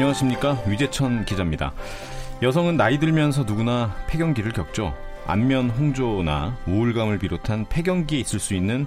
[0.00, 1.74] 안녕하십니까 위재천 기자입니다.
[2.40, 4.94] 여성은 나이 들면서 누구나 폐경기를 겪죠.
[5.26, 8.86] 안면 홍조나 우울감을 비롯한 폐경기에 있을 수 있는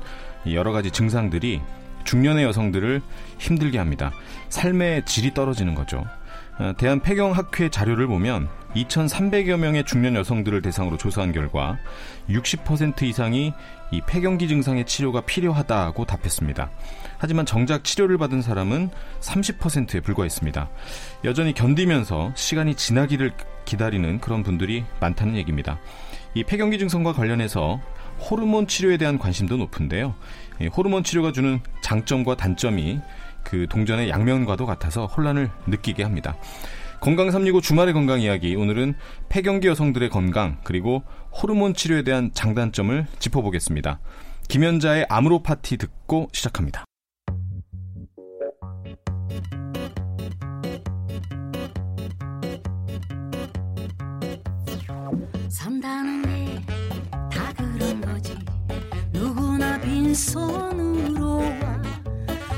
[0.52, 1.62] 여러 가지 증상들이
[2.04, 3.04] 중년의 여성들을
[3.38, 4.12] 힘들게 합니다.
[4.50, 6.04] 삶의 질이 떨어지는 거죠.
[6.58, 11.78] 어, 대한 폐경학회 자료를 보면 2,300여 명의 중년 여성들을 대상으로 조사한 결과
[12.28, 13.54] 60% 이상이
[13.92, 16.72] 이 폐경기 증상의 치료가 필요하다고 답했습니다.
[17.24, 18.90] 하지만 정작 치료를 받은 사람은
[19.22, 20.70] 30%에 불과했습니다.
[21.24, 23.32] 여전히 견디면서 시간이 지나기를
[23.64, 25.80] 기다리는 그런 분들이 많다는 얘기입니다.
[26.34, 27.80] 이 폐경기 증상과 관련해서
[28.20, 30.16] 호르몬 치료에 대한 관심도 높은데요.
[30.76, 33.00] 호르몬 치료가 주는 장점과 단점이
[33.46, 36.36] 그 동전의 양면과도 같아서 혼란을 느끼게 합니다.
[37.00, 38.96] 건강 365 주말의 건강 이야기 오늘은
[39.30, 44.02] 폐경기 여성들의 건강 그리고 호르몬 치료에 대한 장단점을 짚어보겠습니다.
[44.50, 46.84] 김연자의 아무로 파티 듣고 시작합니다.
[55.64, 56.62] 산다는 게
[57.32, 58.38] 다 그런 거지.
[59.14, 61.82] 누구나 빈손으로 와.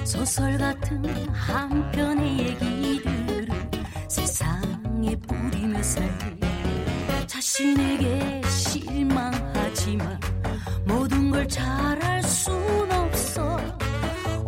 [0.04, 3.48] 소설 같은 한 편의 얘기들을
[4.08, 6.40] 세상에 뿌리며 살기
[7.28, 10.20] 자신에게 실망하지만
[10.86, 13.60] 모든 걸 잘할 순 없어.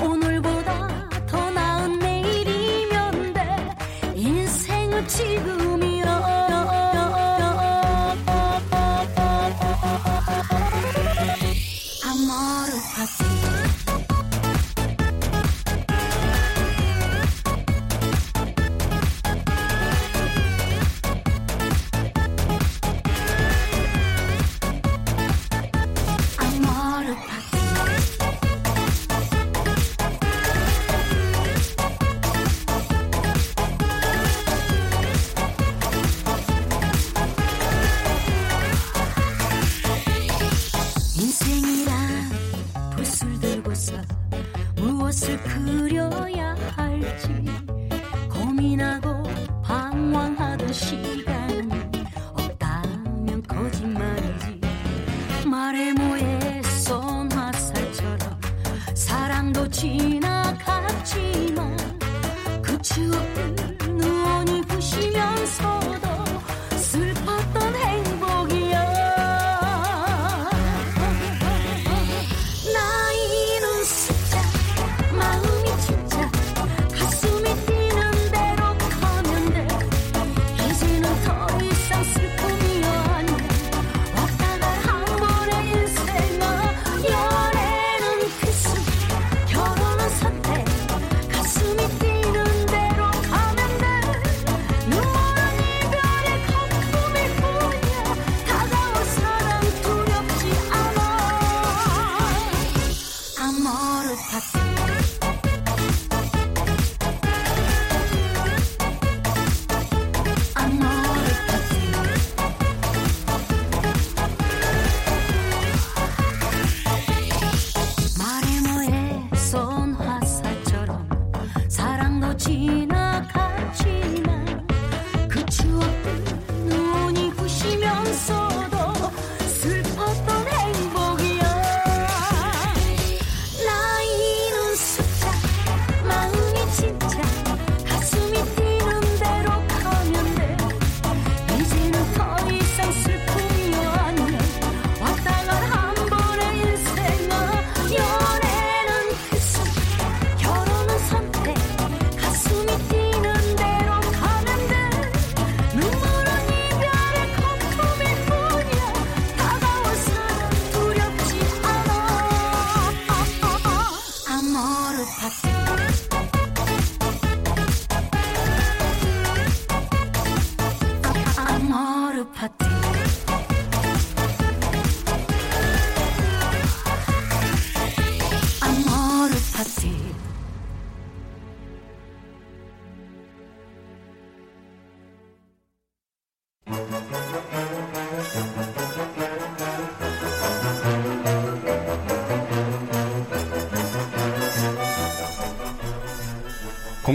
[0.01, 3.69] 오늘보다 더 나은 내일이면 돼.
[4.15, 6.36] 인생은 지금이야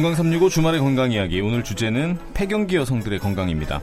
[0.03, 3.81] 건강 365 주말의 건강 이야기 오늘 주제는 폐경기 여성들의 건강입니다.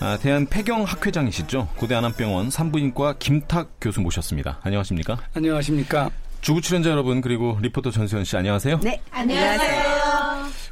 [0.00, 1.68] 아, 대한 폐경 학회장이시죠.
[1.76, 4.60] 고대 안암병원 산부인과 김탁 교수 모셨습니다.
[4.64, 5.16] 안녕하십니까?
[5.32, 6.10] 안녕하십니까?
[6.42, 8.80] 주구 출연자 여러분 그리고 리포터 전수현 씨 안녕하세요.
[8.80, 9.82] 네, 안녕하세요.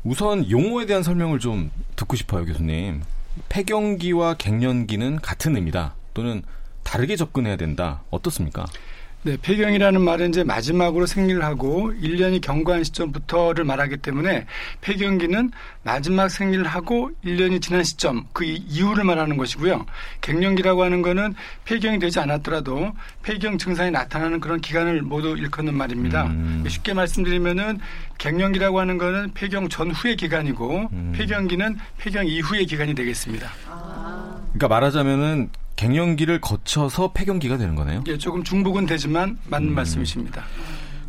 [0.05, 3.01] 우선 용어에 대한 설명을 좀 듣고 싶어요, 교수님.
[3.49, 5.95] 폐경기와 갱년기는 같은 의미다.
[6.13, 6.43] 또는
[6.83, 8.03] 다르게 접근해야 된다.
[8.11, 8.67] 어떻습니까?
[9.23, 14.47] 네, 폐경이라는 말은 이제 마지막으로 생리를 하고 1년이 경과한 시점부터를 말하기 때문에
[14.81, 15.51] 폐경기는
[15.83, 19.85] 마지막 생리를 하고 1년이 지난 시점 그 이후를 말하는 것이고요.
[20.23, 21.35] 갱년기라고 하는 거는
[21.67, 26.25] 폐경이 되지 않았더라도 폐경 증상이 나타나는 그런 기간을 모두 일컫는 말입니다.
[26.29, 26.65] 음.
[26.67, 27.79] 쉽게 말씀드리면은
[28.17, 31.13] 갱년기라고 하는 거는 폐경 전후의 기간이고 음.
[31.15, 33.51] 폐경기는 폐경 이후의 기간이 되겠습니다.
[34.55, 35.51] 그러니까 말하자면은
[35.81, 38.05] 갱년기를 거쳐서 폐경기가 되는 거네요.
[38.07, 39.75] 예, 조금 중복은 되지만 맞는 음.
[39.75, 40.45] 말씀이십니다.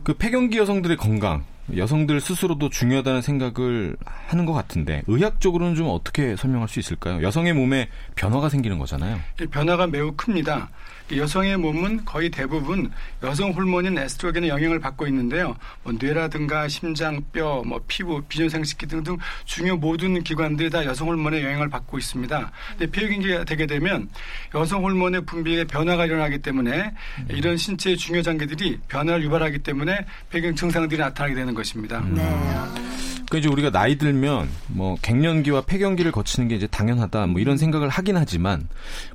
[0.03, 1.43] 그 폐경기 여성들의 건강,
[1.75, 7.21] 여성들 스스로도 중요하다는 생각을 하는 것 같은데 의학적으로는 좀 어떻게 설명할 수 있을까요?
[7.21, 9.19] 여성의 몸에 변화가 생기는 거잖아요.
[9.41, 10.69] 예, 변화가 매우 큽니다.
[11.11, 12.91] 여성의 몸은 거의 대부분
[13.23, 15.55] 여성 호르몬인 에스트로겐의 영향을 받고 있는데요.
[15.83, 21.69] 뭐 뇌라든가 심장, 뼈, 뭐 피부, 비뇨생식기 등등 중요 모든 기관들이 다 여성 호르몬의 영향을
[21.69, 22.51] 받고 있습니다.
[22.77, 24.09] 근데 폐경기가 되게 되면
[24.55, 26.93] 여성 호르몬의 분비에 변화가 일어나기 때문에
[27.29, 32.03] 이런 신체의 중요 장기들이 변화를 유발하기 때문에 폐경 증상들이 나타나게 되는 것입니다.
[32.09, 33.10] 네.
[33.31, 37.87] 그 이제 우리가 나이 들면 뭐 갱년기와 폐경기를 거치는 게 이제 당연하다 뭐 이런 생각을
[37.87, 38.67] 하긴 하지만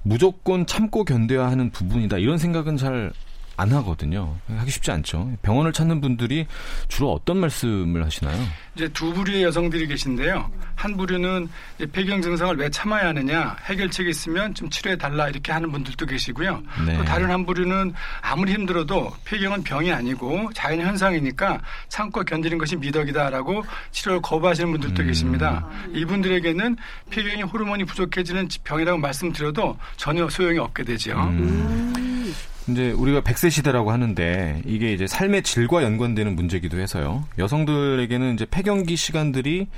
[0.02, 2.16] 무조건 참고 견뎌야 하는 부분이다.
[2.16, 3.12] 이런 생각은 잘
[3.56, 4.36] 안 하거든요.
[4.48, 5.32] 하기 쉽지 않죠.
[5.42, 6.46] 병원을 찾는 분들이
[6.88, 8.36] 주로 어떤 말씀을 하시나요?
[8.74, 10.50] 이제 두 부류의 여성들이 계신데요.
[10.74, 11.48] 한 부류는
[11.92, 16.62] 폐경 증상을 왜 참아야 하느냐 해결책이 있으면 좀 치료해 달라 이렇게 하는 분들도 계시고요.
[16.86, 16.98] 네.
[16.98, 23.64] 또 다른 한 부류는 아무리 힘들어도 폐경은 병이 아니고 자연 현상이니까 참고 견디는 것이 미덕이다라고
[23.90, 25.06] 치료를 거부하시는 분들도 음.
[25.06, 25.66] 계십니다.
[25.94, 26.76] 이분들에게는
[27.10, 31.18] 폐경이 호르몬이 부족해지는 병이라고 말씀드려도 전혀 소용이 없게 되죠.
[31.18, 32.34] 음.
[32.68, 37.24] 이제 우리가 100세 시대라고 하는데 이게 이제 삶의 질과 연관되는 문제기도 해서요.
[37.38, 39.68] 여성들에게는 이제 폐경기 시간들이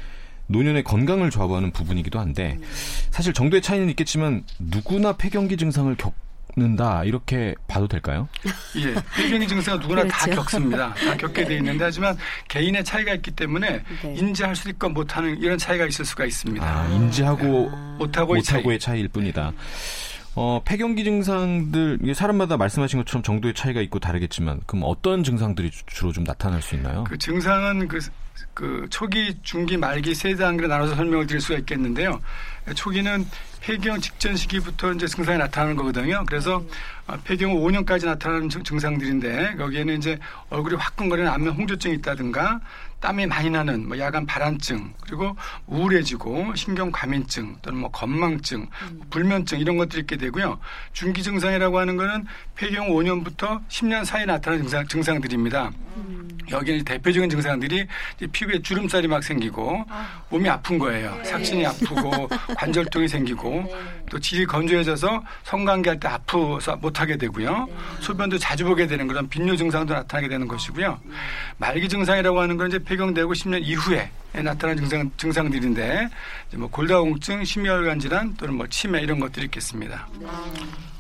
[0.47, 2.59] 노년의 건강을 좌우하는 부분이기도 한데
[3.11, 6.15] 사실 정도의 차이는 있겠지만 누구나 폐경기 증상을 겪
[6.57, 8.27] 는다 이렇게 봐도 될까요?
[8.77, 10.17] 예, 폐경기 증상은 누구나 그렇죠.
[10.17, 10.95] 다 겪습니다.
[10.95, 12.17] 다 겪게 돼 있는데 하지만
[12.49, 14.15] 개인의 차이가 있기 때문에 네.
[14.17, 16.67] 인지할 수 있건 못하는 이런 차이가 있을 수가 있습니다.
[16.67, 17.97] 아, 인지하고 아.
[17.99, 18.99] 못하고의, 못하고의 차이.
[18.99, 19.53] 일 뿐이다.
[20.41, 26.23] 어, 폐경기 증상들 사람마다 말씀하신 것처럼 정도의 차이가 있고 다르겠지만 그럼 어떤 증상들이 주로 좀
[26.23, 27.03] 나타날 수 있나요?
[27.09, 27.99] 그 증상은 그,
[28.55, 32.21] 그 초기, 중기, 말기 세 단계로 나눠서 설명을 드릴 수가 있겠는데요.
[32.77, 33.27] 초기는
[33.61, 36.23] 폐경 직전 시기부터 이제 증상이 나타나는 거거든요.
[36.25, 36.63] 그래서
[37.09, 40.21] 어, 폐경 후 5년까지 나타나는 증상들인데 여기에는 이제
[40.51, 42.61] 얼굴이 화끈거리는 안면 홍조증이 있다든가
[43.01, 45.37] 땀이 많이 나는 뭐 야간 발한증 그리고
[45.67, 49.01] 우울해지고 신경 과민증 또는 뭐 건망증, 음.
[49.11, 50.59] 불면증 이런 것들이 있게 되고요.
[50.93, 55.71] 중기 증상이라고 하는 거는 폐경 5년부터 10년 사이에 나타나는 증상, 증상들입니다.
[55.97, 56.29] 음.
[56.51, 57.87] 여기는 대표적인 증상들이
[58.33, 60.23] 피부에 주름살이 막 생기고 아.
[60.31, 61.15] 몸이 아픈 거예요.
[61.17, 61.25] 네.
[61.25, 64.05] 삭신이 아프고 관절통이 생기고 네.
[64.11, 67.67] 또 질이 건조해져서 성관계할 때 아프서 못하게 되고요.
[67.67, 67.75] 네.
[68.01, 71.01] 소변도 자주 보게 되는 그런 빈뇨 증상도 나타나게 되는 것이고요.
[71.05, 71.13] 음.
[71.59, 76.09] 말기 증상이라고 하는 건 이제 폐경되고 10년 이후에 나타나는 증상, 증상들인데
[76.57, 80.09] 뭐 골다공증, 심혈관 질환 또는 뭐 치매 이런 것들이 있겠습니다.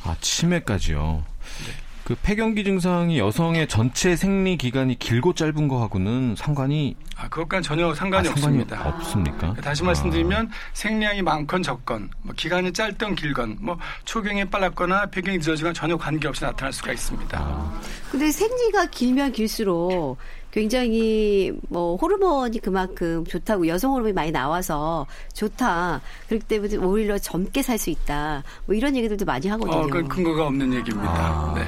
[0.04, 1.24] 아 치매까지요.
[1.66, 1.72] 네.
[2.04, 8.28] 그 폐경기 증상이 여성의 전체 생리 기간이 길고 짧은 거하고는 상관이 아 그것과는 전혀 상관이,
[8.28, 8.88] 아, 상관이 없습니다.
[8.88, 9.54] 없습니까?
[9.60, 10.50] 다시 말씀드리면 아.
[10.72, 16.72] 생리량이 많건 적건, 뭐 기간이 짧던 길건, 뭐 초경이 빨랐거나 폐경이 늦어지거나 전혀 관계없이 나타날
[16.72, 17.38] 수가 있습니다.
[17.38, 17.80] 아.
[18.10, 20.16] 근데 생리가 길면 길수록
[20.58, 26.00] 굉장히 뭐 호르몬이 그만큼 좋다고 여성 호르몬이 많이 나와서 좋다.
[26.28, 28.42] 그렇기 때문에 오히려 젊게 살 수 있다.
[28.66, 29.76] 뭐 이런 얘기들도 많이 하거든요.
[29.76, 31.08] 어, 그 근거가 없는 얘기입니다.
[31.08, 31.54] 아.
[31.54, 31.64] 네.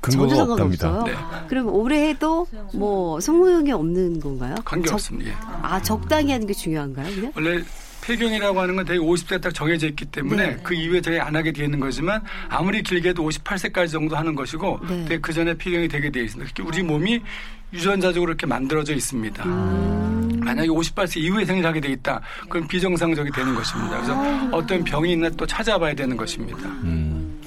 [0.00, 1.04] 근거가 없답니다.
[1.04, 1.12] 네.
[1.46, 1.68] 그럼
[2.08, 4.54] 해도 뭐 성모형이 없는 건가요?
[4.64, 5.30] 관계 없습니다.
[5.30, 5.34] 예.
[5.60, 7.14] 아 적당히 하는 게 중요한가요?
[7.14, 7.32] 그냥?
[7.36, 7.62] 원래
[8.06, 10.60] 폐경이라고 하는 건 되게 50세 딱 정해져 있기 때문에 네.
[10.62, 15.18] 그 이후에 되게 안 하게 되어 있는 거지만 아무리 길게도 58세까지 정도 하는 것이고 네.
[15.18, 16.52] 그 전에 폐경이 되게 되어 있습니다.
[16.54, 17.20] 특히 우리 몸이
[17.72, 19.44] 유전자적으로 이렇게 만들어져 있습니다.
[19.44, 20.40] 음.
[20.44, 22.20] 만약에 58세 이후에 생리를 하게 돼 있다.
[22.48, 23.96] 그럼 비정상적이 되는 것입니다.
[23.96, 24.50] 그래서 아.
[24.52, 26.68] 어떤 병이 있나 또 찾아봐야 되는 것입니다.
[26.68, 27.40] 음.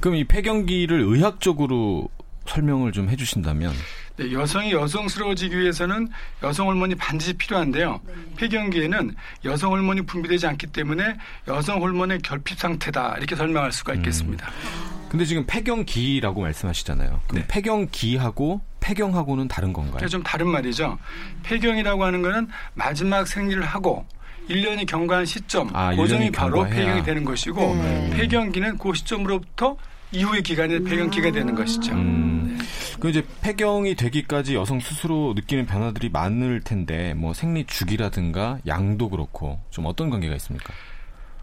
[0.00, 2.08] 그럼 이 폐경기를 의학적으로
[2.46, 3.72] 설명을 좀 해주신다면
[4.16, 6.08] 네, 여성이 여성스러워지기 위해서는
[6.42, 8.00] 여성 호르몬이 반드시 필요한데요.
[8.06, 8.12] 네.
[8.36, 9.14] 폐경기에는
[9.44, 11.16] 여성 호르몬이 분비되지 않기 때문에
[11.48, 14.48] 여성 호르몬의 결핍 상태다 이렇게 설명할 수가 있겠습니다.
[14.48, 15.08] 음.
[15.08, 17.20] 근데 지금 폐경기라고 말씀하시잖아요.
[17.32, 17.44] 네.
[17.48, 20.08] 폐경기하고 폐경하고는 다른 건가요?
[20.08, 20.98] 좀 다른 말이죠.
[21.42, 24.06] 폐경이라고 하는 거는 마지막 생리를 하고
[24.48, 28.10] 1년이 경과한 시점, 아, 고정이 바로 폐경이 되는 것이고 네.
[28.14, 29.76] 폐경기는 그 시점으로부터
[30.12, 31.92] 이후의 기간이 폐경기가 되는 것이죠.
[31.92, 32.56] 음.
[32.58, 32.64] 네.
[33.00, 39.58] 그 이제 폐경이 되기까지 여성 스스로 느끼는 변화들이 많을 텐데 뭐 생리 주기라든가 양도 그렇고
[39.70, 40.72] 좀 어떤 관계가 있습니까?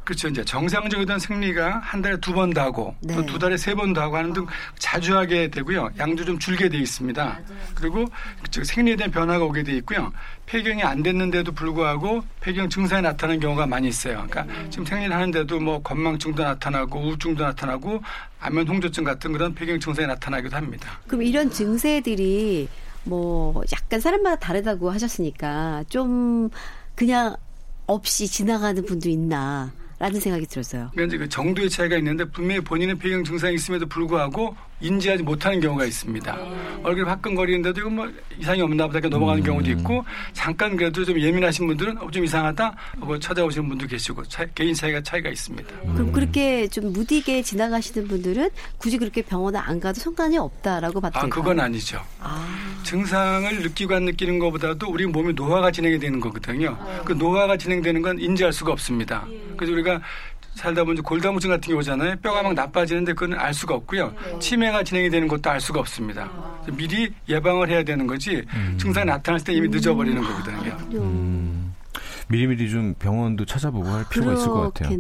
[0.10, 0.28] 그렇죠.
[0.28, 3.14] 이제 정상적이던 생리가 한 달에 두 번도 하고 네.
[3.14, 4.48] 또두 달에 세 번도 하고 하는 등
[4.80, 5.92] 자주 하게 되고요.
[6.00, 7.40] 양도 좀 줄게 돼 있습니다.
[7.76, 8.06] 그리고
[8.50, 10.12] 즉 생리에 대한 변화가 오게 돼 있고요.
[10.48, 14.26] 폐경이 안 됐는데도 불구하고 폐경 증상이 나타나는 경우가 많이 있어요.
[14.28, 18.02] 그러니까 지금 생리를 하는데도 뭐 건망증도 나타나고 우울증도 나타나고
[18.40, 21.00] 안면 홍조증 같은 그런 폐경 증상이 나타나기도 합니다.
[21.06, 22.68] 그럼 이런 증세들이
[23.04, 26.50] 뭐 약간 사람마다 다르다고 하셨으니까 좀
[26.96, 27.36] 그냥
[27.86, 30.90] 없이 지나가는 분도 있나 라는 생각이 들었어요.
[30.94, 35.86] 그러니까 이제 그 정도의 차이가 있는데 분명히 본인은 폐경 증상이 있음에도 불구하고 인지하지 못하는 경우가
[35.86, 36.38] 있습니다.
[36.84, 38.10] 얼굴이 화끈거리는데도 이거 뭐
[38.40, 42.74] 이상이 없나 보다 이렇게 넘어가는 경우도 있고 잠깐 그래도 좀 예민하신 분들은 어, 좀 이상하다
[43.00, 45.68] 하고 찾아오시는 분도 계시고 차- 개인 차이가 차이가 있습니다.
[45.94, 51.28] 그럼 그렇게 좀 무디게 지나가시는 분들은 굳이 그렇게 병원에 안 가도 상관이 없다라고 봐도 아?
[51.28, 52.02] 그건 아니죠.
[52.22, 52.48] 아,
[52.84, 56.78] 증상을 느끼고 안 느끼는 것보다도 우리 몸이 노화가 진행이 되는 거거든요.
[57.04, 59.26] 그 노화가 진행되는 건 인지할 수가 없습니다.
[59.58, 60.02] 그래서 우리가
[60.56, 62.16] 살다 보면 골다공증 같은 게 오잖아요.
[62.18, 64.14] 뼈가 막 나빠지는데 그건 알 수가 없고요.
[64.40, 66.30] 치매가 진행이 되는 것도 알 수가 없습니다.
[66.62, 68.44] 그래서 미리 예방을 해야 되는 거지
[68.78, 70.78] 증상이 나타났을 때 이미 늦어버리는 거거든요.
[71.02, 71.74] 음,
[72.28, 74.98] 미리미리 좀 병원도 찾아보고 할 필요가 있을 것 같아요.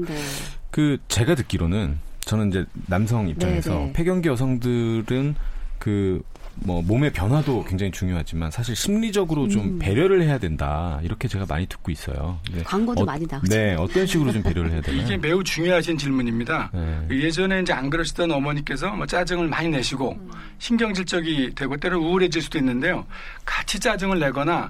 [0.71, 3.93] 그 제가 듣기로는 저는 이제 남성 입장에서 네네.
[3.93, 5.35] 폐경기 여성들은
[5.79, 6.21] 그
[6.61, 11.91] 뭐 몸의 변화도 굉장히 중요하지만 사실 심리적으로 좀 배려를 해야 된다 이렇게 제가 많이 듣고
[11.91, 12.39] 있어요.
[12.51, 12.63] 네.
[12.63, 13.47] 광고도 많이 나오죠.
[13.47, 15.01] 네, 어떤 식으로 좀 배려를 해야 되나요?
[15.01, 16.71] 이게 매우 중요하신 질문입니다.
[16.73, 17.07] 네.
[17.11, 20.17] 예전에 이제 안 그러시던 어머니께서 뭐 짜증을 많이 내시고
[20.59, 23.05] 신경질적이 되고 때로는 우울해질 수도 있는데요.
[23.45, 24.69] 같이 짜증을 내거나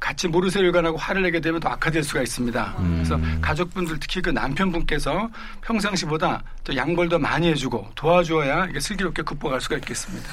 [0.00, 2.76] 같이 모르쇠 일관하고 화를 내게 되면 더 악화될 수가 있습니다.
[2.94, 5.28] 그래서 가족분들 특히 그 남편분께서
[5.62, 10.28] 평상시보다 또 양보를 더 많이 해주고 도와주어야 이게 슬기롭게 극복할 수가 있겠습니다.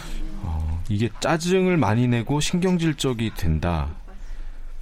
[0.86, 3.88] 어, 이게 짜증을 많이 내고 신경질적이 된다.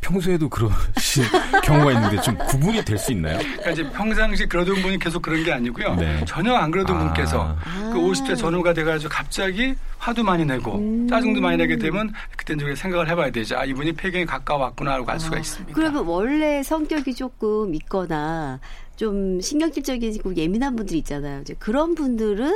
[0.01, 1.23] 평소에도 그러신
[1.63, 3.37] 경우가 있는데 좀 구분이 될 수 있나요?
[3.37, 5.95] 그러니까 이제 평상시 그러던 분이 계속 그런 게 아니고요.
[5.95, 6.25] 네.
[6.25, 6.99] 전혀 안 그러던 아.
[7.05, 7.55] 분께서
[7.93, 11.07] 그 50대 전후가 돼가지고 갑자기 화도 많이 내고 음.
[11.07, 13.55] 짜증도 많이 내게 되면 그때 이제 생각을 해봐야 되죠.
[13.57, 15.73] 아 이분이 폐경이 가까웠구나 하고 알 수가 있습니다.
[15.73, 18.59] 그러면 원래 성격이 조금 있거나
[18.97, 21.39] 좀 신경질적이고 예민한 분들 있잖아요.
[21.39, 22.53] 이제 그런 분들은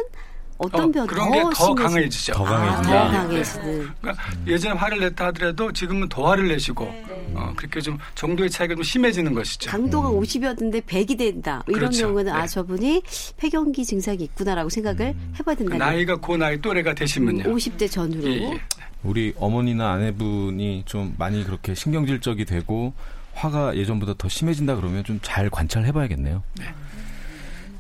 [0.57, 2.33] 어떤 어, 변화 그런 게 더 강해지죠.
[2.33, 2.93] 더 아, 예, 예.
[3.17, 3.89] 강해지는.
[4.01, 7.05] 그러니까 예전에 화를 냈다 하더라도 지금은 더 화를 내시고 네.
[7.35, 9.69] 어, 그렇게 좀 정도의 차이가 좀 심해지는 것이죠.
[9.69, 11.63] 강도가 50이었는데 100이 된다.
[11.67, 12.07] 이런 그렇죠.
[12.07, 12.47] 경우는 아 네.
[12.47, 13.03] 저분이
[13.37, 15.77] 폐경기 증상이 있구나라고 생각을 해봐야 그 된다.
[15.77, 17.43] 나이가 그 나이 또래가 되시면요.
[17.43, 18.27] 50대 전후로.
[18.29, 18.61] 예, 예.
[19.03, 22.93] 우리 어머니나 아내분이 좀 많이 그렇게 신경질적이 되고
[23.35, 26.41] 화가 예전보다 더 심해진다 그러면 좀 잘 관찰해봐야겠네요.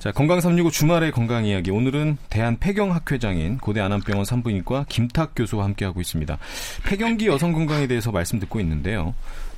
[0.07, 1.69] 자, 건강 365 주말의 건강 이야기.
[1.69, 6.37] 오늘은 대한 폐경학회장인 고대 안암병원 산부인과 김탁 교수와 함께하고 있습니다.
[6.85, 9.13] 폐경기 여성 건강에 대해서 말씀 듣고 있는데요.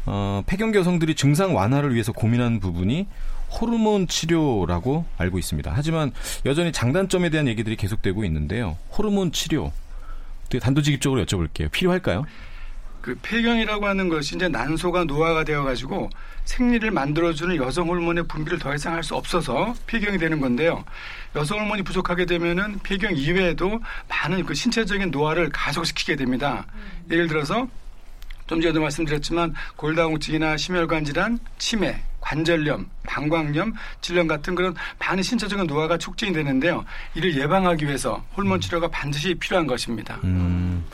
[0.08, 3.06] 어, 폐경기 여성들이 증상 완화를 위해서 고민하는 부분이
[3.51, 5.72] 호르몬 치료라고 알고 있습니다.
[5.72, 6.13] 하지만
[6.48, 8.75] 여전히 장단점에 대한 얘기들이 계속되고 있는데요.
[8.98, 9.72] 호르몬 치료.
[10.60, 11.70] 단도직입적으로 여쭤볼게요.
[11.70, 12.25] 필요할까요?
[13.01, 16.10] 그 폐경이라고 하는 것이 이제 난소가 노화가 되어가지고
[16.46, 20.84] 생리를 만들어주는 여성 호르몬의 분비를 더 이상 할 수 없어서 폐경이 되는 건데요.
[21.36, 26.65] 여성 호르몬이 부족하게 되면은 폐경 이외에도 많은 그 신체적인 노화를 가속시키게 됩니다.
[27.10, 27.68] 예를 들어서
[28.48, 35.98] 좀 전에도 말씀드렸지만 골다공증이나 심혈관 질환, 치매, 관절염, 방광염, 질염 같은 그런 많은 신체적인 노화가
[35.98, 36.86] 촉진이 되는데요.
[37.16, 40.20] 이를 예방하기 위해서 호르몬 치료가 반드시 필요한 것입니다.
[40.24, 40.86] 음.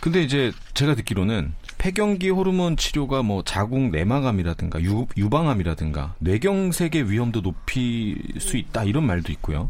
[0.00, 8.16] 근데 이제 제가 듣기로는 폐경기 호르몬 치료가 뭐 자궁 내막암이라든가 유, 유방암이라든가 뇌경색의 위험도 높일
[8.38, 9.68] 수 있다 이런 말도 있고요.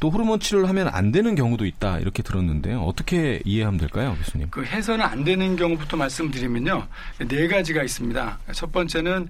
[0.00, 2.80] 또 호르몬 치료를 하면 안 되는 경우도 있다 이렇게 들었는데요.
[2.82, 4.48] 어떻게 이해하면 될까요, 교수님?
[4.50, 6.88] 그 해서는 안 되는 경우부터 말씀드리면요.
[7.28, 8.38] 네 가지가 있습니다.
[8.52, 9.28] 첫 번째는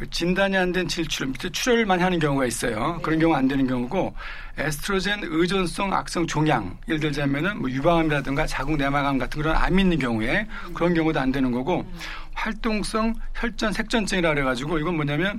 [0.00, 2.98] 그 진단이 안 된 질출, 밑에 출혈을 많이 하는 경우가 있어요.
[3.02, 4.14] 그런 경우 안 되는 경우고
[4.56, 10.46] 에스트로겐 의존성 악성 종양 예를 들자면은 뭐 유방암이라든가 자궁 내막암 같은 그런 암이 있는 경우에
[10.72, 11.84] 그런 경우도 안 되는 거고
[12.32, 15.38] 활동성 혈전 색전증이라 그래가지고 이건 뭐냐면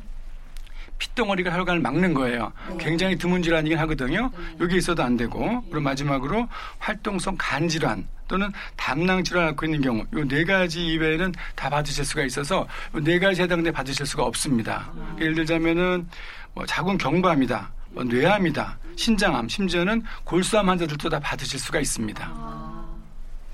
[0.99, 2.53] 핏덩어리가 혈관을 막는 거예요.
[2.77, 4.29] 굉장히 드문 질환이긴 하거든요.
[4.59, 10.05] 여기 있어도 안 되고 그리고 마지막으로 활동성 간 질환 또는 담낭 질환을 앓고 있는 경우
[10.15, 14.89] 이 네 가지 이외에는 다 받으실 수가 있어서 이네 가지 해당돼 받으실 수가 없습니다.
[15.19, 16.07] 예를 들자면은
[16.53, 22.31] 뭐 자궁 경부암이다, 뭐 뇌암이다, 신장암, 심지어는 골수암 환자들도 다 받으실 수가 있습니다.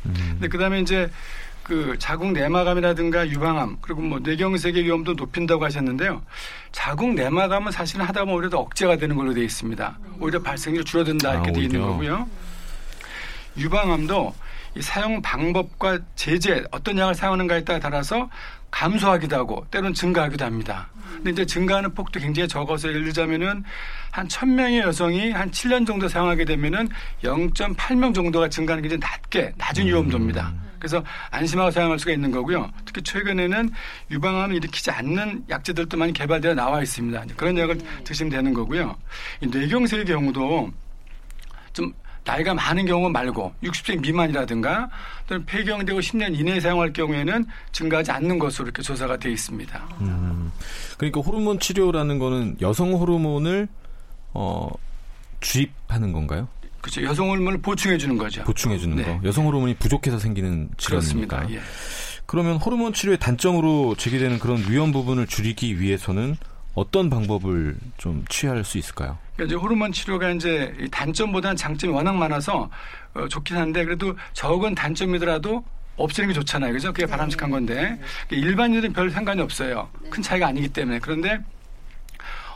[0.03, 1.09] 근데 그다음에 이제
[1.63, 6.21] 그 자궁 내막암이라든가 유방암 그리고 뭐 뇌경색의 위험도 높인다고 하셨는데요.
[6.71, 9.97] 자궁 내막암은 사실은 하다 보면 오히려 더 억제가 되는 걸로 되어 있습니다.
[10.19, 11.81] 오히려 발생률이 줄어든다 이렇게 아, 되어 있는.
[11.81, 12.29] 거고요.
[13.57, 14.35] 유방암도
[14.77, 18.29] 이 사용 방법과 제재 어떤 약을 사용하는가에 따라 달아서
[18.69, 20.87] 감소하기도 하고 때로는 증가하기도 합니다.
[21.15, 23.63] 근데 이제 증가하는 폭도 굉장히 적어서 예를 들자면은
[24.11, 26.89] 한 1000명의 여성이 한 7년 정도 사용하게 되면은
[27.23, 30.53] 0.8명 정도가 증가하는 게 이제 낮게 낮은 위험도입니다.
[30.77, 32.71] 그래서 안심하고 사용할 수가 있는 거고요.
[32.85, 33.71] 특히 최근에는
[34.11, 37.25] 유방암을 일으키지 않는 약제들도 많이 개발되어 나와 있습니다.
[37.35, 38.95] 그런 약을 드시면 되는 거고요.
[39.41, 40.71] 이 뇌경색의 경우도
[41.73, 41.93] 좀
[42.27, 44.89] 나이가 많은 경우 말고 60세 미만이라든가
[45.27, 49.87] 또는 폐경되고 10년 이내에 사용할 경우에는 증가하지 않는 것으로 이렇게 조사가 되어 있습니다.
[50.01, 50.51] 음,
[50.97, 53.69] 그러니까 호르몬 치료라는 거는 여성 호르몬을
[54.33, 54.69] 어,
[55.39, 56.49] 주입하는 건가요?
[56.81, 57.01] 그렇죠.
[57.03, 58.43] 여성 호르몬을 보충해 주는 거죠.
[58.43, 59.03] 보충해 주는 네.
[59.03, 59.19] 거.
[59.23, 61.49] 여성 호르몬이 부족해서 생기는 질환입니다.
[61.51, 61.61] 예.
[62.25, 66.35] 그러면 호르몬 치료의 단점으로 제기되는 그런 위험 부분을 줄이기 위해서는
[66.77, 69.17] 어떤 방법을 좀 취할 수 있을까요?
[69.35, 72.69] 그러니까 이제 호르몬 치료가 이제 단점보다는 장점이 워낙 많아서
[73.15, 75.65] 어, 좋긴 한데 그래도 적은 단점이더라도
[75.95, 76.73] 없애는 게 좋잖아요.
[76.73, 76.93] 그죠?
[76.93, 79.89] 그게 바람직한 건데 그러니까 일반인들은 별 상관이 없어요.
[80.11, 80.99] 큰 차이가 아니기 때문에.
[80.99, 81.39] 그런데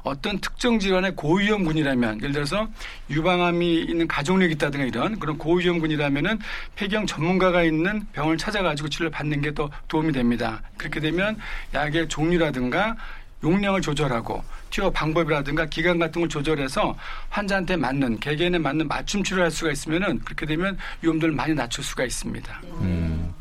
[0.04, 2.68] 어떤 특정 질환의 고위험군이라면 예를 들어서
[3.10, 6.40] 유방암이 있는 가족력이 있다든가 이런 그런 고위험군이라면은
[6.75, 10.62] 폐경 전문가가 있는 병을 찾아가지고 치료를 받는 게 더 도움이 됩니다.
[10.78, 11.38] 그렇게 되면
[11.74, 12.96] 약의 종류라든가
[13.44, 16.96] 용량을 조절하고 치료 방법이라든가 기간 같은 걸 조절해서
[17.30, 22.06] 환자한테 맞는 개개인에 맞는 맞춤 치료를 할 수가 있으면은 그렇게 되면 위험도를 많이 낮출 수가
[22.06, 22.62] 있습니다.
[22.82, 23.34] 음.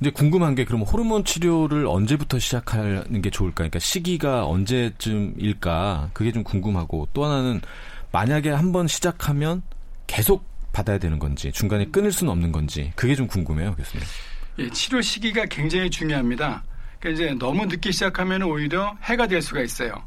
[0.00, 3.56] 이제 궁금한 게 그럼 호르몬 치료를 언제부터 시작하는 게 좋을까?
[3.56, 6.10] 그러니까 시기가 언제쯤일까?
[6.14, 7.60] 그게 좀 궁금하고 또 하나는
[8.10, 9.62] 만약에 한번 시작하면
[10.06, 14.06] 계속 받아야 되는 건지 중간에 끊을 수는 없는 건지 그게 좀 궁금해요, 교수님.
[14.58, 16.62] 예, 치료 시기가 굉장히 중요합니다.
[17.00, 20.04] 그러니까 이제 너무 늦게 시작하면 오히려 해가 될 수가 있어요.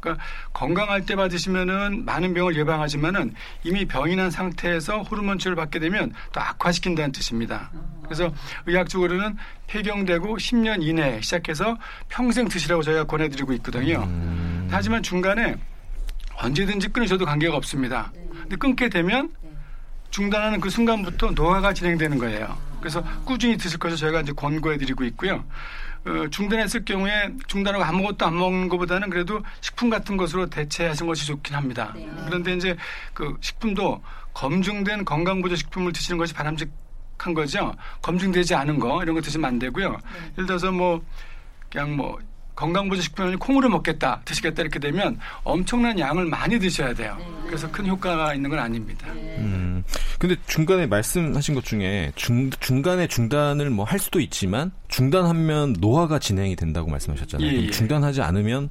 [0.00, 6.12] 그러니까 건강할 때 받으시면은 많은 병을 예방하지만은 이미 병이 난 상태에서 호르몬 치료를 받게 되면
[6.32, 7.70] 또 악화시킨다는 뜻입니다.
[8.02, 8.32] 그래서
[8.66, 11.76] 의학적으로는 폐경되고 10년 이내에 시작해서
[12.08, 14.04] 평생 드시라고 저희가 권해드리고 있거든요.
[14.04, 14.68] 음.
[14.70, 15.56] 하지만 중간에
[16.36, 18.10] 언제든지 끊으셔도 관계가 없습니다.
[18.32, 19.30] 근데 끊게 되면
[20.10, 22.56] 중단하는 그 순간부터 노화가 진행되는 거예요.
[22.80, 25.44] 그래서 꾸준히 드실 것을 저희가 이제 권고해드리고 있고요.
[26.06, 31.54] 어, 중단했을 경우에 중단하고 아무것도 안 먹는 것보다는 그래도 식품 같은 것으로 대체하신 것이 좋긴
[31.54, 31.92] 합니다.
[31.94, 32.08] 네.
[32.26, 32.76] 그런데 이제
[33.12, 37.74] 그 식품도 검증된 건강보조 식품을 드시는 것이 바람직한 거죠.
[38.00, 39.90] 검증되지 않은 거 이런 거 드시면 안 되고요.
[39.90, 40.32] 네.
[40.32, 41.04] 예를 들어서 뭐
[41.70, 42.18] 그냥 뭐
[42.60, 47.16] 건강보조식품을 콩으로 먹겠다, 드시겠다 이렇게 되면 엄청난 양을 많이 드셔야 돼요.
[47.18, 47.26] 네.
[47.46, 49.06] 그래서 큰 효과가 있는 건 아닙니다.
[49.12, 49.82] 음,
[50.18, 56.54] 근데 중간에 말씀하신 것 중에 중, 중간에 중단을 뭐 할 수도 있지만 중단하면 노화가 진행이
[56.54, 57.48] 된다고 말씀하셨잖아요.
[57.48, 57.70] 예, 예.
[57.70, 58.70] 중단하지 않으면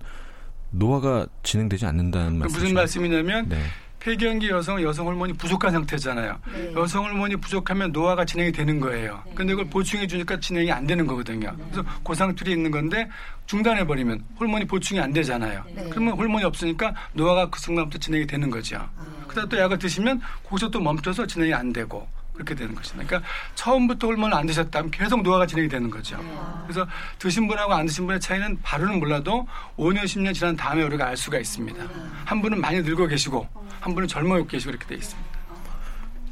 [0.71, 2.59] 노화가 진행되지 않는다는 말씀.
[2.59, 3.57] 무슨 말씀이냐면 네.
[3.99, 6.39] 폐경기 여성은 여성 호르몬이 부족한 상태잖아요.
[6.53, 6.73] 네.
[6.73, 9.21] 여성 호르몬이 부족하면 노화가 진행이 되는 거예요.
[9.25, 9.33] 네.
[9.35, 11.53] 근데 그걸 보충해 주니까 진행이 안 되는 거거든요.
[11.57, 11.63] 네.
[11.71, 13.09] 그래서 고상틀이 있는 건데
[13.45, 15.63] 중단해 버리면 호르몬이 보충이 안 되잖아요.
[15.75, 15.87] 네.
[15.89, 18.77] 그러면 호르몬이 없으니까 노화가 그 순간부터 진행이 되는 거죠.
[18.77, 18.89] 아.
[19.27, 22.07] 그다음 또 약을 드시면 거기서 또 멈춰서 진행이 안 되고
[22.39, 26.17] 그렇게 되는 것이니다 그러니까 처음부터 호르몬을 안 드셨다면 계속 노화가 진행이 되는 거죠.
[26.63, 26.87] 그래서
[27.19, 29.45] 드신 분하고 안 드신 분의 차이는 바로는 몰라도
[29.77, 31.85] 5년, 10년 지난 다음에 우리가 알 수가 있습니다.
[32.25, 33.45] 한 분은 많이 늙어 계시고
[33.81, 35.29] 한 분은 젊어 계시고 이렇게 돼 있습니다.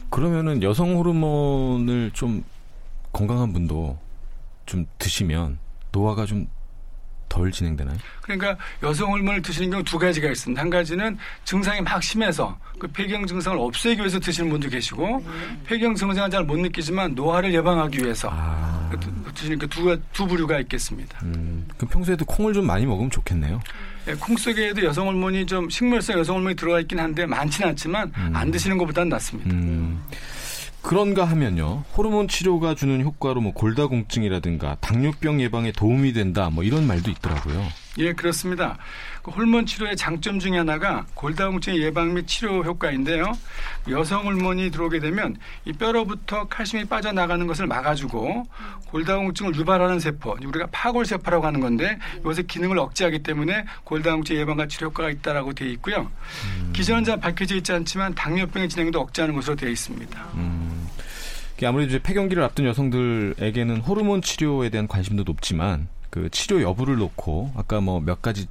[0.09, 2.43] 그러면은 여성 호르몬을 좀
[3.11, 3.99] 건강한 분도
[4.65, 5.59] 좀 드시면
[5.91, 6.47] 노화가 좀
[7.29, 7.97] 덜 진행되나요?
[8.21, 10.61] 그러니까 여성 호르몬을 드시는 경우 두 가지가 있습니다.
[10.61, 15.59] 한 가지는 증상이 막 심해서 그 폐경 증상을 없애기 위해서 드시는 분도 계시고 네.
[15.65, 18.89] 폐경 증상을 잘못 느끼지만 노화를 예방하기 위해서 아.
[19.33, 21.19] 드시는 그 두, 두 부류가 있겠습니다.
[21.23, 23.59] 음, 그럼 평소에도 콩을 좀 많이 먹으면 좋겠네요.
[24.05, 28.31] 네, 콩 속에도 여성 호르몬이 좀 식물성 여성 호르몬이 들어가 있긴 한데 많지는 않지만 음.
[28.33, 29.53] 안 드시는 것보다는 낫습니다.
[30.87, 30.89] 음.
[30.89, 31.83] 그런가 하면요.
[31.97, 36.49] 호르몬 치료가 주는 효과로 뭐 골다공증이라든가 당뇨병 예방에 도움이 된다.
[36.49, 37.61] 뭐 이런 말도 있더라고요.
[37.97, 38.77] 예, 그렇습니다.
[39.23, 43.33] 그 호르몬 치료의 장점 중에 하나가 골다공증 예방 및 치료 효과인데요.
[43.89, 48.47] 여성 호르몬이 들어오게 되면 이 뼈로부터 칼슘이 빠져나가는 것을 막아주고
[48.87, 55.09] 골다공증을 유발하는 세포, 우리가 파골세포라고 하는 건데 이것의 기능을 억제하기 때문에 골다공증 예방과 치료 효과가
[55.09, 56.11] 있다라고 되어 있고요.
[56.45, 56.73] 음.
[56.73, 60.27] 기전자 밝혀져 있지 않지만 당뇨병의 진행도 억제하는 것으로 되어 있습니다.
[60.35, 60.87] 음.
[61.65, 67.79] 아무래도 이제 폐경기를 앞둔 여성들에게는 호르몬 치료에 대한 관심도 높지만 그 치료 여부를 놓고 아까
[67.79, 68.47] 뭐 몇 가지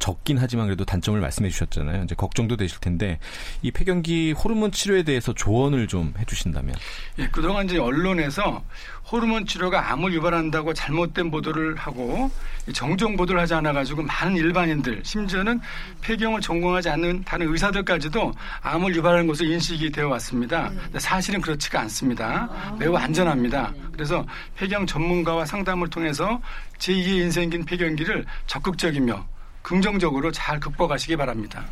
[0.00, 2.02] 적긴 하지만 그래도 단점을 말씀해 주셨잖아요.
[2.04, 3.20] 이제 걱정도 되실 텐데
[3.62, 6.74] 이 폐경기 호르몬 치료에 대해서 조언을 좀 해주신다면.
[7.18, 8.64] 예, 그동안 이제 언론에서
[9.12, 12.30] 호르몬 치료가 암을 유발한다고 잘못된 보도를 하고
[12.72, 15.60] 정정 보도를 하지 않아 가지고 많은 일반인들 심지어는
[16.00, 18.32] 폐경을 전공하지 않는 다른 의사들까지도
[18.62, 20.70] 암을 유발하는 것으로 인식이 되어 왔습니다.
[20.98, 22.48] 사실은 그렇지가 않습니다.
[22.78, 23.74] 매우 안전합니다.
[23.92, 24.24] 그래서
[24.56, 26.40] 폐경 전문가와 상담을 통해서
[26.78, 29.26] 제2의 인생긴 폐경기를 적극적이며
[29.62, 31.64] 긍정적으로 잘 극복하시기 바랍니다.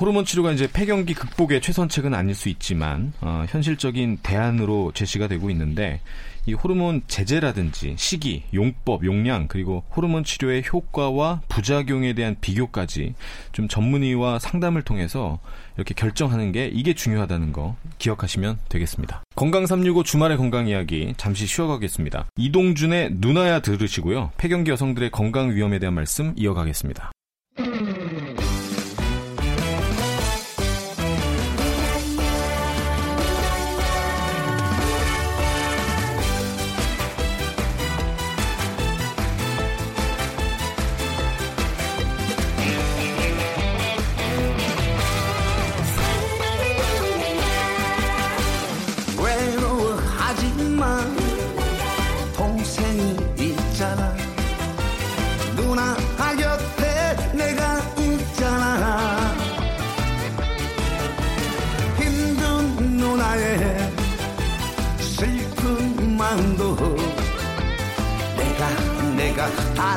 [0.00, 6.00] 호르몬 치료가 이제 폐경기 극복의 최선책은 아닐 수 있지만 어, 현실적인 대안으로 제시가 되고 있는데
[6.46, 13.14] 이 호르몬 제제라든지 시기, 용법, 용량 그리고 호르몬 치료의 효과와 부작용에 대한 비교까지
[13.50, 15.40] 좀 전문의와 상담을 통해서
[15.76, 19.24] 이렇게 결정하는 게 이게 중요하다는 거 기억하시면 되겠습니다.
[19.34, 22.28] 건강 365 주말의 건강 이야기 잠시 쉬어가겠습니다.
[22.36, 24.30] 이동준의 누나야 들으시고요.
[24.38, 27.10] 폐경기 여성들의 건강 위험에 대한 말씀 이어가겠습니다.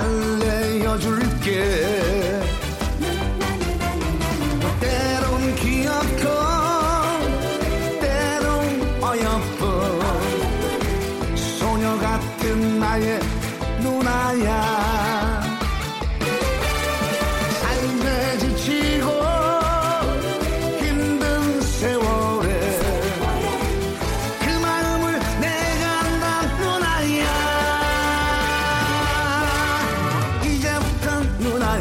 [0.01, 0.40] 알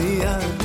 [0.00, 0.59] 누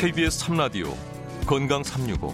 [0.00, 0.94] KBS 3라디오
[1.44, 2.32] 건강 365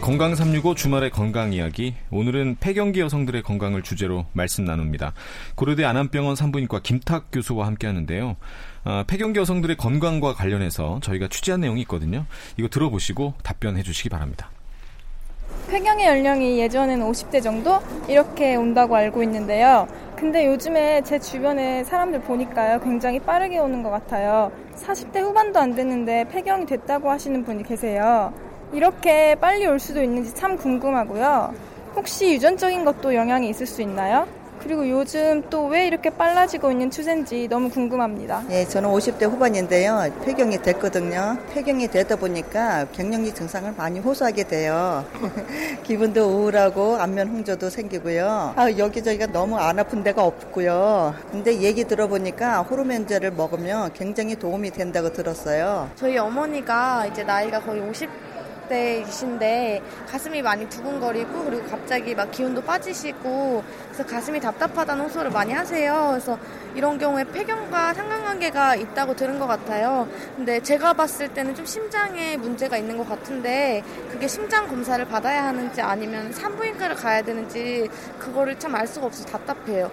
[0.00, 1.94] 건강 365 주말의 건강 이야기.
[2.10, 5.12] 오늘은 폐경기 여성들의 건강을 주제로 말씀 나눕니다.
[5.56, 8.36] 고려대 안암병원 산부인과 김탁 교수와 함께 하는데요.
[8.86, 12.24] 어, 폐경기 여성들의 건강과 관련해서 저희가 취재한 내용이 있거든요.
[12.56, 14.48] 이거 들어보시고 답변해 주시기 바랍니다.
[15.68, 19.86] 폐경의 연령이 예전에는 50대 정도 이렇게 온다고 알고 있는데요.
[20.16, 22.80] 근데 요즘에 제 주변에 사람들 보니까요.
[22.80, 24.52] 굉장히 빠르게 오는 것 같아요.
[24.76, 28.32] 40대 후반도 안 됐는데 폐경이 됐다고 하시는 분이 계세요.
[28.72, 31.52] 이렇게 빨리 올 수도 있는지 참 궁금하고요.
[31.96, 34.26] 혹시 유전적인 것도 영향이 있을 수 있나요?
[34.62, 38.44] 그리고 요즘 또 왜 이렇게 빨라지고 있는 추세인지 너무 궁금합니다.
[38.48, 40.12] 네, 저는 50대 후반인데요.
[40.24, 41.36] 폐경이 됐거든요.
[41.52, 45.04] 폐경이 되다 보니까 갱년기 증상을 많이 호소하게 돼요.
[45.82, 48.52] 기분도 우울하고 안면 홍조도 생기고요.
[48.56, 51.14] 아, 여기저기가 너무 안 아픈 데가 없고요.
[51.32, 55.90] 근데 얘기 들어보니까 호르몬제를 먹으면 굉장히 도움이 된다고 들었어요.
[55.96, 58.08] 저희 어머니가 이제 나이가 거의 50
[58.68, 66.08] 대이신데 가슴이 많이 두근거리고 그리고 갑자기 막 기운도 빠지시고 그래서 가슴이 답답하다는 호소를 많이 하세요.
[66.10, 66.38] 그래서
[66.74, 70.08] 이런 경우에 폐경과 상관관계가 있다고 들은 것 같아요.
[70.36, 75.80] 근데 제가 봤을 때는 좀 심장에 문제가 있는 것 같은데 그게 심장 검사를 받아야 하는지
[75.80, 79.88] 아니면 산부인과를 가야 되는지 그거를 참 알 수가 없어서 답답해요.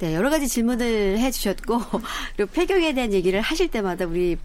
[0.00, 1.78] 네, 여러 가지 질문을 해주셨고,
[2.36, 4.36] 그리고 폐경에 대한 얘기를 하실 때마다 우리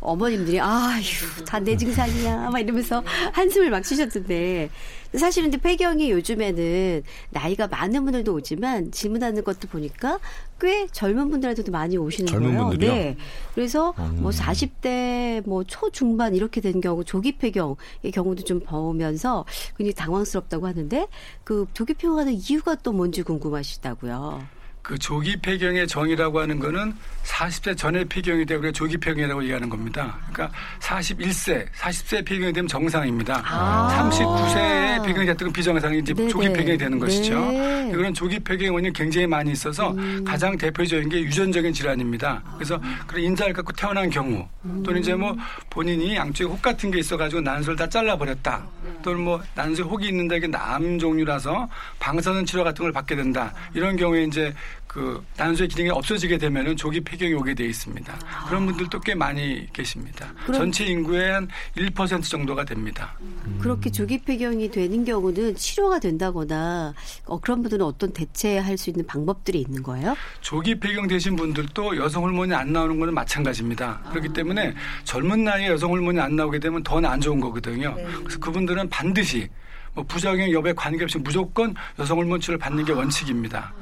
[0.00, 1.00] 어머님들이, 아휴,
[1.46, 2.50] 다 내 증상이야.
[2.50, 4.70] 막 이러면서 한숨을 막 쉬셨던데.
[5.14, 10.20] 사실은 근데 폐경이 요즘에는 나이가 많은 분들도 오지만 질문하는 것도 보니까
[10.60, 12.68] 꽤 젊은 분들한테도 많이 오시는 젊은 거예요.
[12.68, 12.92] 분들이요?
[12.94, 13.16] 네.
[13.54, 14.18] 그래서 음.
[14.20, 17.76] 뭐 40대 뭐 초중반 이렇게 된 경우 조기 폐경의
[18.14, 19.44] 경우도 좀 보면서
[19.76, 21.08] 굉장히 당황스럽다고 하는데
[21.42, 24.59] 그 조기 폐경하는 이유가 또 뭔지 궁금하시다고요.
[24.90, 30.18] 그 조기 폐경의 정의라고 하는 거는 40세 전에 폐경이 되고 그래 조기 폐경이라고 얘기하는 겁니다.
[30.32, 30.50] 그러니까
[30.80, 33.40] 41세, 40세 폐경이 되면 정상입니다.
[33.46, 34.10] 아.
[34.10, 36.28] 39세에 폐경이 됐던 비정상이 이제 네네.
[36.28, 37.38] 조기 폐경이 되는 것이죠.
[37.38, 37.90] 네.
[37.92, 40.24] 이거는 조기 폐경의 원인이 굉장히 많이 있어서 음.
[40.24, 42.42] 가장 대표적인 게 유전적인 질환입니다.
[42.56, 44.44] 그래서 그런 인자를 갖고 태어난 경우
[44.84, 45.36] 또는 이제 뭐
[45.70, 48.66] 본인이 양쪽에 혹 같은 게 있어가지고 난소를 다 잘라버렸다.
[49.02, 53.52] 또는 뭐 난소에 혹이 있는데 이게 남 종류라서 방사선 치료 같은 걸 받게 된다.
[53.72, 54.52] 이런 경우에 이제
[54.90, 58.18] 그 난소의 기능이 없어지게 되면은 조기 폐경이 오게 돼 있습니다.
[58.48, 60.34] 그런 분들도 꽤 많이 계십니다.
[60.52, 63.16] 전체 인구의 한 1% 정도가 됩니다.
[63.60, 66.92] 그렇게 조기 폐경이 되는 경우는 치료가 된다거나
[67.26, 70.16] 어, 그런 분들은 어떤 대체할 수 있는 방법들이 있는 거예요?
[70.40, 74.00] 조기 폐경 되신 분들도 여성 호르몬이 안 나오는 거는 마찬가지입니다.
[74.10, 74.74] 그렇기 때문에
[75.04, 77.94] 젊은 나이에 여성 호르몬이 안 나오게 되면 더 안 좋은 거거든요.
[78.24, 79.48] 그래서 그분들은 반드시
[79.94, 83.72] 뭐 부작용 여부에 관계없이 무조건 여성 호르몬 치료를 받는 게 원칙입니다.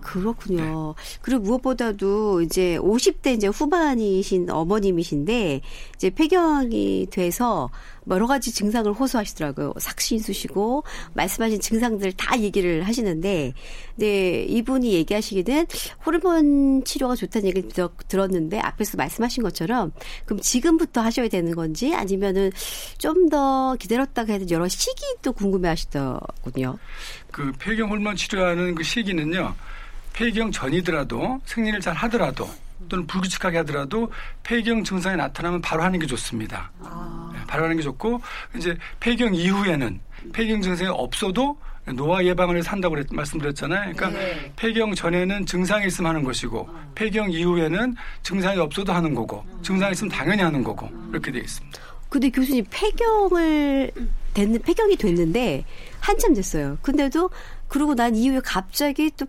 [0.00, 0.94] 그렇군요.
[1.20, 5.60] 그리고 무엇보다도 이제 50대 이제 후반이신 어머님이신데
[5.94, 7.70] 이제 폐경이 돼서
[8.10, 9.74] 여러 가지 증상을 호소하시더라고요.
[9.78, 13.52] 삭신수시고 말씀하신 증상들 다 얘기를 하시는데,
[13.96, 15.66] 네 이분이 얘기하시기는
[16.06, 19.92] 호르몬 치료가 좋다는 얘기를 들- 들었는데 앞에서 말씀하신 것처럼
[20.24, 22.50] 그럼 지금부터 하셔야 되는 건지 아니면은
[22.98, 26.78] 좀 더 기다렸다가 해도 여러 시기도 궁금해하시더군요.
[27.30, 29.54] 그 폐경 호르몬 치료하는 그 시기는요.
[30.14, 32.48] 폐경 전이더라도 생리를 잘 하더라도
[32.88, 34.10] 또는 불규칙하게 하더라도
[34.42, 36.70] 폐경 증상이 나타나면 바로 하는 게 좋습니다.
[36.80, 36.88] 네,
[37.48, 38.20] 바로 하는 게 좋고
[38.56, 39.98] 이제 폐경 이후에는
[40.32, 41.58] 폐경 증상이 없어도
[41.96, 43.94] 노화 예방을 한다고 그랬- 말씀드렸잖아요.
[43.96, 44.20] 그러니까
[44.56, 50.42] 폐경 전에는 증상이 있으면 하는 것이고 폐경 이후에는 증상이 없어도 하는 거고 증상이 있으면 당연히
[50.42, 51.78] 하는 거고 이렇게 되어 있습니다.
[52.10, 53.90] 근데 교수님 폐경을
[54.34, 55.64] 됐는 폐경이 됐는데
[56.00, 56.78] 한참 됐어요.
[56.82, 57.30] 근데도
[57.68, 59.26] 그러고 난 이후에 갑자기 또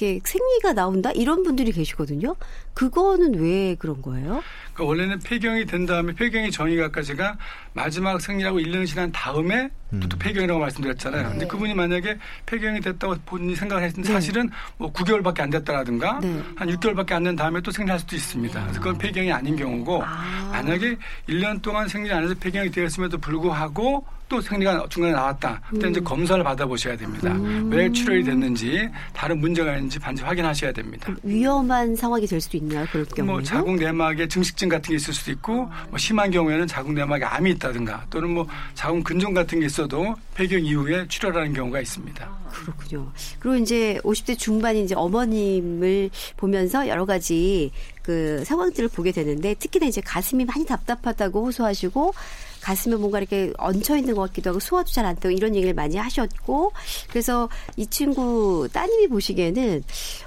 [0.00, 2.34] 이렇게 생리가 나온다 이런 분들이 계시거든요.
[2.72, 4.42] 그거는 왜 그런 거예요?
[4.72, 7.36] 그러니까 원래는 폐경이 된 다음에 폐경의 정의가 아까 제가
[7.74, 9.68] 마지막 생리라고 1년 지난 다음에
[10.08, 11.30] 또 폐경이라고 말씀드렸잖아요.
[11.30, 16.42] 근데 그분이 만약에 폐경이 됐다고 본인이 생각을 했는데 사실은 뭐 9개월밖에 안 됐다라든가 네.
[16.56, 18.62] 한 6개월밖에 안 된 다음에 또 생리할 수도 있습니다.
[18.62, 20.96] 그래서 그건 폐경이 아닌 경우고 만약에
[21.28, 25.60] 1년 동안 생리 안 해서 폐경이 되었음에도 불구하고 또 생리가 중간에 나왔다.
[25.68, 27.36] 그때 이제 검사를 받아보셔야 됩니다.
[27.68, 31.12] 왜 출혈이 됐는지 다른 문제가 있는지 반드시 확인하셔야 됩니다.
[31.24, 32.86] 위험한 상황이 될 수도 있나요?
[32.92, 33.26] 그럴 경우에는?
[33.26, 37.50] 뭐 자궁 내막에 증식증 같은 게 있을 수도 있고 뭐 심한 경우에는 자궁 내막에 암이
[37.50, 42.30] 있다든가 또는 뭐 자궁 근종 같은 게 있어도 폐경 이후에 출혈하는 경우가 있습니다.
[42.52, 43.10] 그렇군요.
[43.40, 50.00] 그리고 이제 50대 중반인 이제 어머님을 보면서 여러 가지 그 상황들을 보게 되는데 특히나 이제
[50.00, 52.12] 가슴이 많이 답답하다고 호소하시고
[52.60, 55.96] 가슴에 뭔가 이렇게 얹혀 있는 것 같기도 하고 소화도 잘 안 되고 이런 얘기를 많이
[55.96, 56.72] 하셨고
[57.08, 59.82] 그래서 이 친구 따님이 보시기에는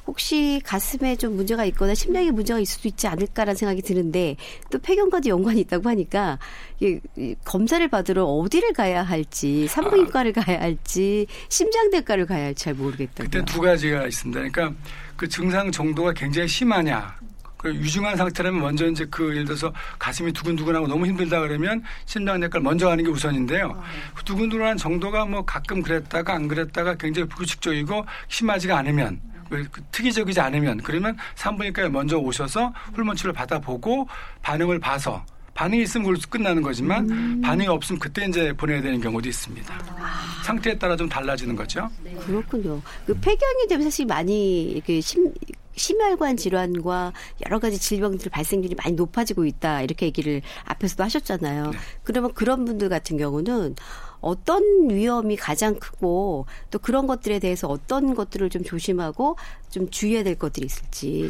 [0.08, 4.36] 혹시 가슴에 좀 문제가 있거나 심장에 문제가 있을 수도 있지 않을까라는 생각이 드는데
[4.72, 6.39] 또 폐경과도 연관이 있다고 하니까
[6.80, 7.00] 이
[7.46, 13.30] 검사를 받으러 어디를 가야 할지 산부인과를 가야 할지 심장대과를 가야 할지 잘 모르겠다고요.
[13.30, 14.39] 그때 두 가지가 있습니다.
[14.39, 14.74] 그러니까
[15.15, 17.15] 그 증상 정도가 굉장히 심하냐.
[17.63, 22.89] 그 유중한 상태라면 먼저 이제 그 예를 들어서 가슴이 두근두근하고 너무 힘들다 그러면 심장내과를 먼저
[22.89, 23.82] 가는 게 우선인데요.
[24.13, 30.82] 그 두근두근한 정도가 뭐 가끔 그랬다가 안 그랬다가 굉장히 불규칙적이고 심하지가 않으면 그 특이적이지 않으면
[30.84, 34.10] 그러면 산부인과에 먼저 오셔서 호르몬 치료를 받아보고
[34.41, 37.41] 반응을 봐서 반응이 있으면 그걸로 끝나는 거지만 음.
[37.41, 39.73] 반응이 없으면 그때 이제 보내야 되는 경우도 있습니다.
[39.73, 40.43] 아.
[40.43, 41.89] 상태에 따라 좀 달라지는 거죠.
[42.26, 42.82] 그렇군요.
[43.06, 45.32] 그 폐경이 되면 사실 많이 이렇게 심
[45.75, 47.13] 심혈관 질환과
[47.45, 51.71] 여러 가지 질병들 발생률이 많이 높아지고 있다 이렇게 얘기를 앞에서도 하셨잖아요.
[51.71, 51.77] 네.
[52.03, 53.75] 그러면 그런 분들 같은 경우는
[54.21, 59.38] 어떤 위험이 가장 크고 또 그런 것들에 대해서 어떤 것들을 좀 조심하고
[59.69, 61.29] 좀 주의해야 될 것들이 있을지.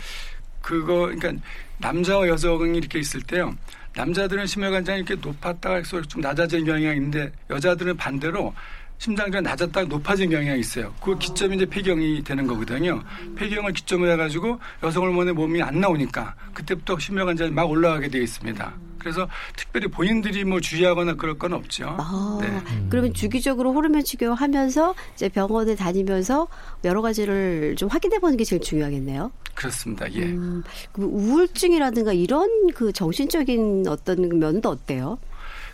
[0.61, 1.33] 그거 그러니까
[1.79, 3.55] 남자와 여성이 이렇게 있을 때요.
[3.95, 8.53] 남자들은 심혈관장이 이렇게 높았다가 좀 낮아지는 경향이 있는데 여자들은 반대로
[9.03, 10.93] 심장이 낮았다가 높아진 경향이 있어요.
[11.01, 13.03] 그 기점이 이제 폐경이 되는 거거든요.
[13.35, 18.73] 폐경을 기점으로 해가지고 여성 호르몬의 몸이 안 나오니까 그때부터 심혈관장이 막 올라가게 되어 있습니다.
[18.99, 21.97] 그래서 특별히 본인들이 뭐 주의하거나 그럴 건 없죠.
[21.99, 22.61] 아, 네.
[22.89, 26.47] 그러면 주기적으로 호르몬 치료하면서 이제 병원에 다니면서
[26.85, 29.33] 여러 가지를 좀 확인해 보는 게 제일 중요하겠네요.
[29.53, 30.09] 그렇습니다.
[30.13, 30.23] 예.
[30.23, 30.63] 음,
[30.93, 35.17] 그 우울증이라든가 이런 그 정신적인 어떤 면도 어때요?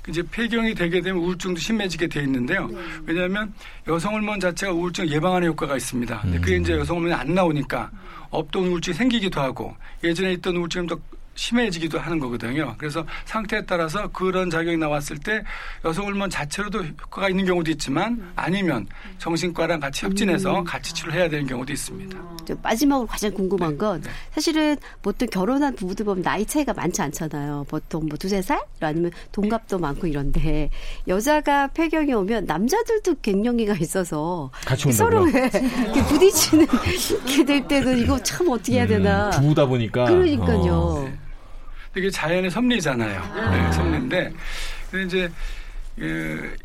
[0.10, 2.70] 이제 폐경이 되게 되면 우울증도 심해지게 돼 있는데요.
[3.06, 3.54] 왜냐하면
[3.88, 6.22] 여성 호르몬 자체가 우울증 예방하는 효과가 있습니다.
[6.22, 7.90] 근데 그게 이제 여성 호르몬이 안 나오니까
[8.32, 10.98] 없던 우울증이 생기기도 하고 예전에 있던 우울증이 더
[11.50, 12.76] 심해지기도 하는 거거든요.
[12.78, 15.42] 그래서 상태에 따라서 그런 작용이 나왔을 때
[15.86, 18.86] 여성 호르몬 자체로도 효과가 있는 경우도 있지만 아니면
[19.20, 22.18] 정신과랑 같이 협진해서 같이 치료해야 되는 경우도 있습니다.
[22.46, 24.10] 저 마지막으로 가장 궁금한 건 네.
[24.34, 27.66] 사실은 보통 결혼한 부부들 보면 나이 차이가 많지 않잖아요.
[27.70, 28.60] 보통 뭐 두세 살?
[28.82, 30.70] 아니면 동갑도 많고 이런데
[31.08, 36.68] 여자가 폐경이 오면 남자들도 갱년기가 있어서 같이 서로 부딪히는
[37.28, 39.28] 게 될 때는 이거 참 어떻게 해야 되나.
[39.30, 40.06] 음, 부부다 보니까.
[40.06, 40.74] 그러니까요.
[40.74, 41.29] 어.
[41.96, 43.52] 이게 자연의 섭리잖아요.
[43.52, 44.34] 네, 섭리인데
[44.92, 45.32] 근데 이제
[45.98, 46.56] 그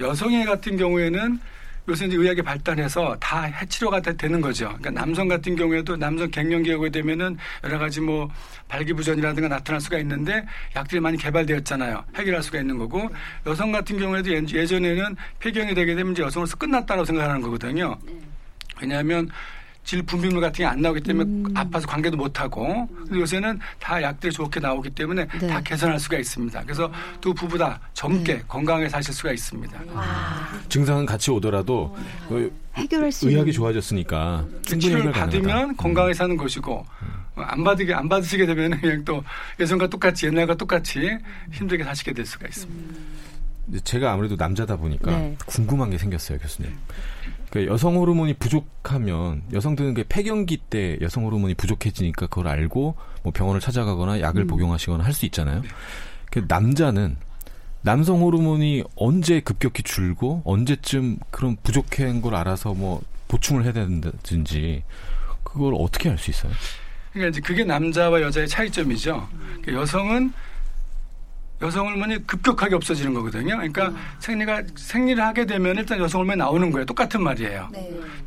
[0.00, 1.40] 여성애 같은 경우에는
[1.88, 4.66] 요새 이제 의학이 발달해서 다 해치료가 다 되는 거죠.
[4.78, 8.30] 그러니까 남성 같은 경우에도 남성 갱년기가 오게 되면은 여러 가지 뭐
[8.68, 10.46] 발기부전이라든가 나타날 수가 있는데
[10.76, 12.04] 약들이 많이 개발되었잖아요.
[12.14, 13.10] 해결할 수가 있는 거고
[13.46, 17.98] 여성 같은 경우에도 예- 예전에는 폐경이 되게 되면 이제 여성으로서 끝났다고 생각하는 거거든요.
[18.80, 19.28] 왜냐하면
[19.84, 24.32] 질 분비물 같은 게 안 나오기 때문에 아파서 관계도 못 하고 근데 요새는 다 약들이
[24.32, 25.46] 좋게 나오기 때문에 네.
[25.48, 26.62] 다 개선할 수가 있습니다.
[26.62, 26.90] 그래서
[27.20, 28.42] 두 부부 다 젊게 네.
[28.46, 29.78] 건강하게 사실 수가 있습니다.
[30.68, 31.96] 증상은 같이 오더라도
[32.28, 33.52] 어, 해결할 수 의학이.
[33.52, 35.20] 좋아졌으니까 치료를 가능하다.
[35.24, 36.72] 받으면 건강하게 사는 것이고
[37.34, 39.22] 어, 안 받으게 안 받으시게 되면 그냥 또
[39.58, 41.10] 예전과 똑같이 옛날과 똑같이
[41.50, 42.94] 힘들게 사시게 될 수가 있습니다.
[43.84, 45.36] 제가 아무래도 남자다 보니까 네.
[45.46, 46.72] 궁금한 게 생겼어요, 교수님.
[47.52, 53.60] 그 여성 호르몬이 부족하면 여성들은 그 폐경기 때 여성 호르몬이 부족해지니까 그걸 알고 뭐 병원을
[53.60, 55.60] 찾아가거나 약을 복용하시거나 할 수 있잖아요.
[56.30, 57.18] 그 남자는
[57.82, 64.82] 남성 호르몬이 언제 급격히 줄고 언제쯤 그런 부족한 걸 알아서 뭐 보충을 해야 된다든지
[65.44, 66.52] 그걸 어떻게 알 수 있어요?
[67.12, 69.28] 그러니까 이제 그게 남자와 여자의 차이점이죠.
[69.62, 70.32] 그 여성은
[71.62, 73.56] 여성 호르몬이 급격하게 없어지는 거거든요.
[73.56, 76.84] 그러니까 생리가 생리를 하게 되면 일단 여성 호르몬이 나오는 거예요.
[76.84, 77.68] 똑같은 말이에요.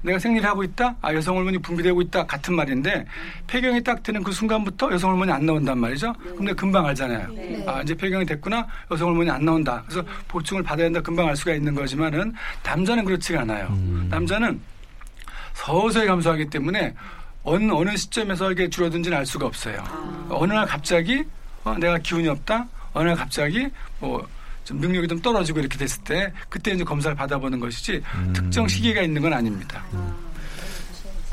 [0.01, 3.05] 내가 생리를 하고 있다, 아 여성 호르몬이 분비되고 있다 같은 말인데
[3.47, 6.13] 폐경이 딱 되는 그 순간부터 여성 호르몬이 안 나온단 말이죠.
[6.37, 7.27] 근데 금방 알잖아요.
[7.67, 9.83] 아 이제 폐경이 됐구나, 여성 호르몬이 안 나온다.
[9.85, 11.01] 그래서 보충을 받아야 된다.
[11.01, 13.67] 금방 알 수가 있는 거지만은 남자는 그렇지가 않아요.
[14.09, 14.59] 남자는
[15.53, 16.93] 서서히 감소하기 때문에
[17.43, 19.83] 어느 어느 시점에서 이게 줄어든지는 알 수가 없어요.
[20.29, 21.23] 어느 날 갑자기
[21.63, 22.67] 어, 내가 기운이 없다.
[22.95, 23.67] 어느 날 갑자기
[23.99, 24.25] 뭐
[24.65, 28.01] 좀 능력이 좀 떨어지고 이렇게 됐을 때 그때 이제 검사를 받아보는 것이지
[28.33, 29.85] 특정 시기가 있는 건 아닙니다.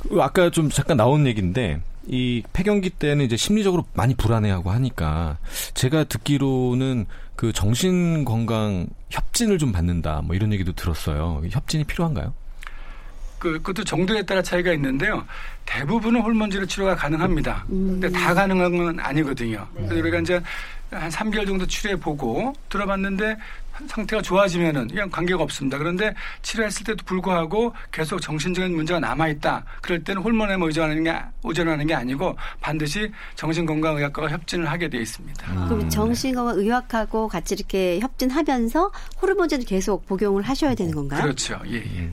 [0.09, 5.39] 그 아까 좀 잠깐 나온 얘기인데 이 폐경기 때는 이제 심리적으로 많이 불안해하고 하니까
[5.75, 11.43] 제가 듣기로는 그 정신 건강 협진을 좀 받는다 뭐 이런 얘기도 들었어요.
[11.51, 12.35] 협진이 필요한가요?
[13.39, 15.25] 그, 그것도 정도에 따라 차이가 있는데요.
[15.67, 17.65] 대부분은 호르몬제로 치료가 가능합니다.
[17.67, 19.67] 근데 다 가능한 건 아니거든요.
[19.75, 20.41] 그래서 우리가 이제
[20.93, 23.37] 한 3개월 정도 치료해 보고 들어봤는데
[23.87, 25.79] 상태가 좋아지면은 그냥 관계가 없습니다.
[25.79, 29.65] 그런데 치료했을 때도 불구하고 계속 정신적인 문제가 남아 있다.
[29.81, 35.69] 그럴 때는 호르몬에만 의존하는 게, 의존하는 게 아니고 반드시 정신건강의학과가 협진을 하게 되어 있습니다.
[35.69, 41.23] 그럼 정신건강 의학하고 같이 이렇게 협진하면서 호르몬제도 계속 복용을 하셔야 되는 건가요?
[41.23, 41.59] 그렇죠.
[41.67, 42.11] 예, 예.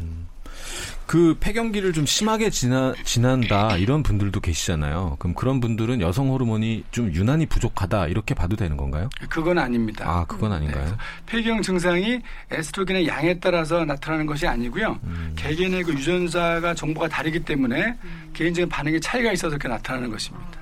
[1.10, 5.16] 그 폐경기를 좀 심하게 지나, 지난다 이런 분들도 계시잖아요.
[5.18, 9.10] 그럼 그런 분들은 여성 호르몬이 좀 유난히 부족하다 이렇게 봐도 되는 건가요?
[9.28, 10.06] 그건 아닙니다.
[10.08, 10.96] 아 그건 아닌가요?
[11.26, 12.22] 폐경 증상이
[12.52, 15.00] 에스트로겐의 양에 따라서 나타나는 것이 아니고요.
[15.36, 17.96] 개개인의 그 유전자가 정보가 다르기 때문에
[18.34, 20.60] 개인적인 반응에 차이가 있어서 그렇게 나타나는 것입니다.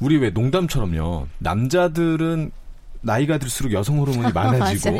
[0.00, 1.28] 우리 왜 농담처럼요.
[1.40, 2.52] 남자들은
[3.02, 4.98] 나이가 들수록 여성 호르몬이 많아지고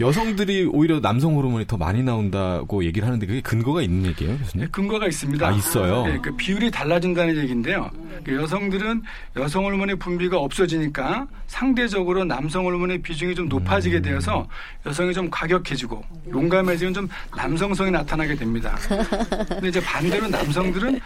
[0.00, 4.66] 여성들이 오히려 남성 호르몬이 더 많이 나온다고 얘기를 하는데 그게 근거가 있는 얘기예요, 교수님?
[4.66, 5.46] 네, 근거가 있습니다.
[5.48, 6.06] 아, 있어요?
[6.06, 7.90] 네, 그 비율이 달라진다는 얘기인데요.
[8.24, 9.02] 그 여성들은
[9.36, 14.46] 여성 호르몬의 분비가 없어지니까 상대적으로 남성 호르몬의 비중이 좀 높아지게 되어서
[14.86, 18.76] 여성이 좀 과격해지고 용감해지면 좀 남성성이 나타나게 됩니다.
[19.48, 21.00] 근데 이제 반대로 남성들은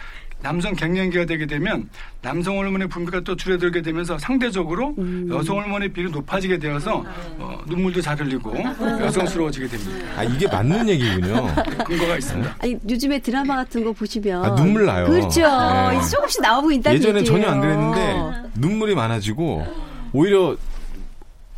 [0.45, 1.89] 남성 갱년기가 되게 되면
[2.21, 4.95] 남성 호르몬의 분비가 또 줄어들게 되면서 상대적으로
[5.31, 7.03] 여성 호르몬의 비율이 높아지게 되어서
[7.39, 10.05] 어, 눈물도 잘 흘리고 여성스러워지게 됩니다.
[10.15, 11.47] 아, 이게 맞는 얘기군요.
[11.83, 12.57] 근거가 있습니다.
[12.59, 15.07] 아니 요즘에 드라마 같은 거 보시면 아, 눈물 나요.
[15.07, 15.41] 그렇죠.
[15.41, 15.97] 네.
[15.97, 17.41] 이제 조금씩 나오고 있다는 예전에 얘기예요.
[17.41, 19.65] 전혀 안 그랬는데 눈물이 많아지고
[20.13, 20.55] 오히려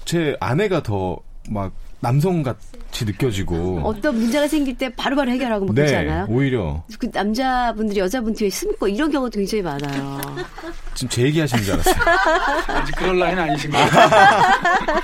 [0.06, 6.00] 제 아내가 더막 남성 같이 느껴지고 어떤 문제가 생길 때 바로바로 해결하고 뭐 그러지 네,
[6.00, 6.26] 않아요?
[6.30, 10.22] 오히려 그 남자분들이 여자분 뒤에 숨고 이런 경우도 굉장히 많아요.
[10.94, 11.96] 지금 제 얘기하시는 줄 알았어요.
[12.80, 15.02] 아직 그럴 나이는 아니신 것 같아요.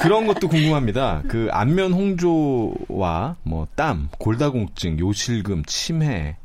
[0.02, 1.22] 그런 것도 궁금합니다.
[1.28, 6.36] 그 안면 홍조와 뭐 땀, 골다공증, 요실금, 치매,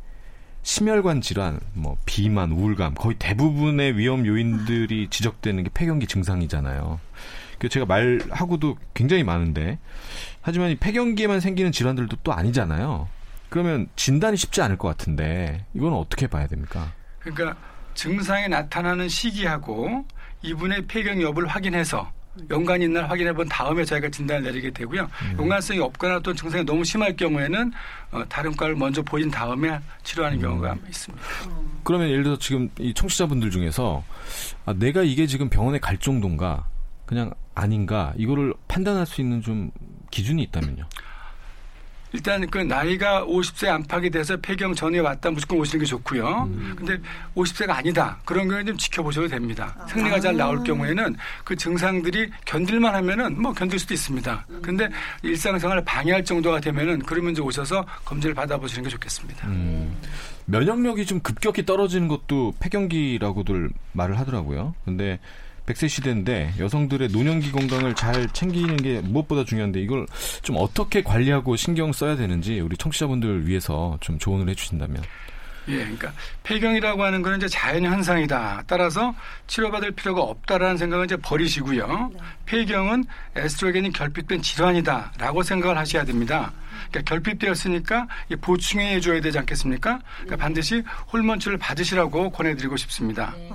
[0.64, 6.99] 심혈관 질환, 뭐 비만, 우울감 거의 대부분의 위험 요인들이 지적되는 게 폐경기 증상이잖아요.
[7.62, 9.78] 그 제가 말하고도 굉장히 많은데
[10.41, 13.07] 하지만 이 폐경기에만 생기는 질환들도 또 아니잖아요.
[13.49, 16.91] 그러면 진단이 쉽지 않을 것 같은데 이건 어떻게 봐야 됩니까?
[17.20, 17.55] 그러니까
[17.93, 20.03] 증상이 나타나는 시기하고
[20.41, 22.12] 이분의 폐경 여부를 확인해서
[22.49, 25.07] 연관이 있나 확인해 본 다음에 저희가 진단을 내리게 되고요.
[25.38, 27.72] 연관성이 없거나 또 증상이 너무 심할 경우에는
[28.09, 31.24] 어, 다른 과를 먼저 보인 다음에 치료하는 경우가 있습니다.
[31.84, 34.03] 그러면 예를 들어서 지금 이 청취자분들 중에서
[34.66, 36.66] 아, 내가 이게 지금 병원에 갈 정도인가
[37.05, 39.72] 그냥 아닌가 이거를 판단할 수 있는 좀
[40.10, 40.86] 기준이 있다면요.
[42.14, 46.49] 일단 그 나이가 50세 안팎이 돼서 폐경 전에 왔다 무조건 오시는 게 좋고요.
[46.76, 46.97] 근데
[47.36, 48.20] 50세가 아니다.
[48.26, 49.76] 그런 경우에 좀 지켜보셔도 됩니다.
[49.88, 54.45] 생리가 잘 나올 경우에는 그 증상들이 견딜만 하면은 뭐 견딜 수도 있습니다.
[54.62, 54.89] 근데
[55.24, 59.47] 일상생활을 방해할 정도가 되면은 그러면 이제 오셔서 검진을 받아보시는 게 좋겠습니다.
[59.47, 59.95] 음,
[60.47, 64.76] 면역력이 좀 급격히 떨어지는 것도 폐경기라고들 말을 하더라고요.
[64.84, 65.20] 근데
[65.66, 70.05] 100세 시대인데 여성들의 노년기 건강을 잘 챙기는 게 무엇보다 중요한데 이걸
[70.41, 75.01] 좀 어떻게 관리하고 신경 써야 되는지 우리 청취자분들을 위해서 좀 조언을 해주신다면.
[75.68, 76.12] 예, 그러니까
[76.43, 78.64] 폐경이라고 하는 거는 이제 자연 현상이다.
[78.66, 79.14] 따라서
[79.47, 82.12] 치료받을 필요가 없다라는 생각은 이제 버리시고요.
[82.45, 83.05] 폐경은
[83.36, 86.51] 에스트로겐이 결핍된 질환이다라고 생각을 하셔야 됩니다.
[86.89, 89.99] 그러니까 결핍되었으니까 이 보충해 줘야 되지 않겠습니까?
[90.16, 90.84] 그러니까 반드시
[91.14, 93.34] 호르몬 치료를 받으시라고 권해드리고 싶습니다.
[93.38, 93.49] 네.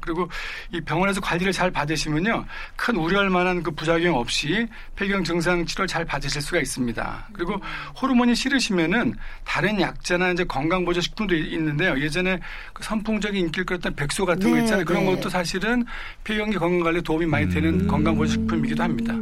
[0.00, 0.28] 그리고
[0.72, 2.44] 이 병원에서 관리를 잘 받으시면요.
[2.76, 4.66] 큰 우려할 만한 그 부작용 없이
[4.96, 7.28] 폐경 증상 치료를 잘 받으실 수가 있습니다.
[7.32, 7.60] 그리고
[8.00, 9.14] 호르몬이 싫으시면은
[9.44, 11.98] 다른 약제나 이제 건강보조 식품도 이- 있는데요.
[12.00, 12.40] 예전에
[12.72, 14.84] 그 선풍적인 인기를 끌었던 백소 같은 거 네, 있잖아요.
[14.84, 15.14] 그런 네.
[15.14, 15.84] 것도 사실은
[16.24, 19.14] 폐경기 건강관리에 도움이 많이 되는 건강보조 식품이기도 합니다.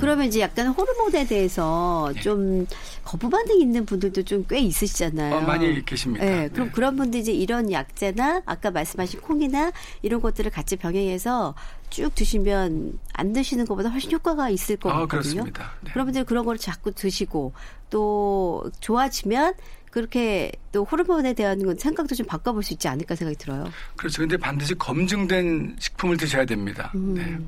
[0.00, 2.66] 그러면 이제 약간 호르몬에 대해서 좀
[3.04, 5.36] 거부 반응 있는 분들도 좀 꽤 있으시잖아요.
[5.36, 6.24] 어, 많이 계십니다.
[6.24, 6.72] 네, 그럼 네.
[6.72, 9.70] 그런 분들 이제 이런 약제나 아까 말씀하신 콩이나
[10.00, 11.54] 이런 것들을 같이 병행해서
[11.90, 15.08] 쭉 드시면 안 드시는 것보다 훨씬 효과가 있을 것 아, 같거든요.
[15.44, 15.72] 그렇습니다.
[15.82, 15.92] 네.
[15.92, 17.52] 그러분들 그런 거를 자꾸 드시고
[17.90, 19.54] 또 좋아지면
[19.90, 23.70] 그렇게 또 호르몬에 대한 건 생각도 좀 바꿔볼 수 있지 않을까 생각이 들어요.
[23.96, 24.22] 그렇죠.
[24.22, 26.90] 근데 반드시 검증된 식품을 드셔야 됩니다.
[26.94, 27.14] 음.
[27.14, 27.38] 네.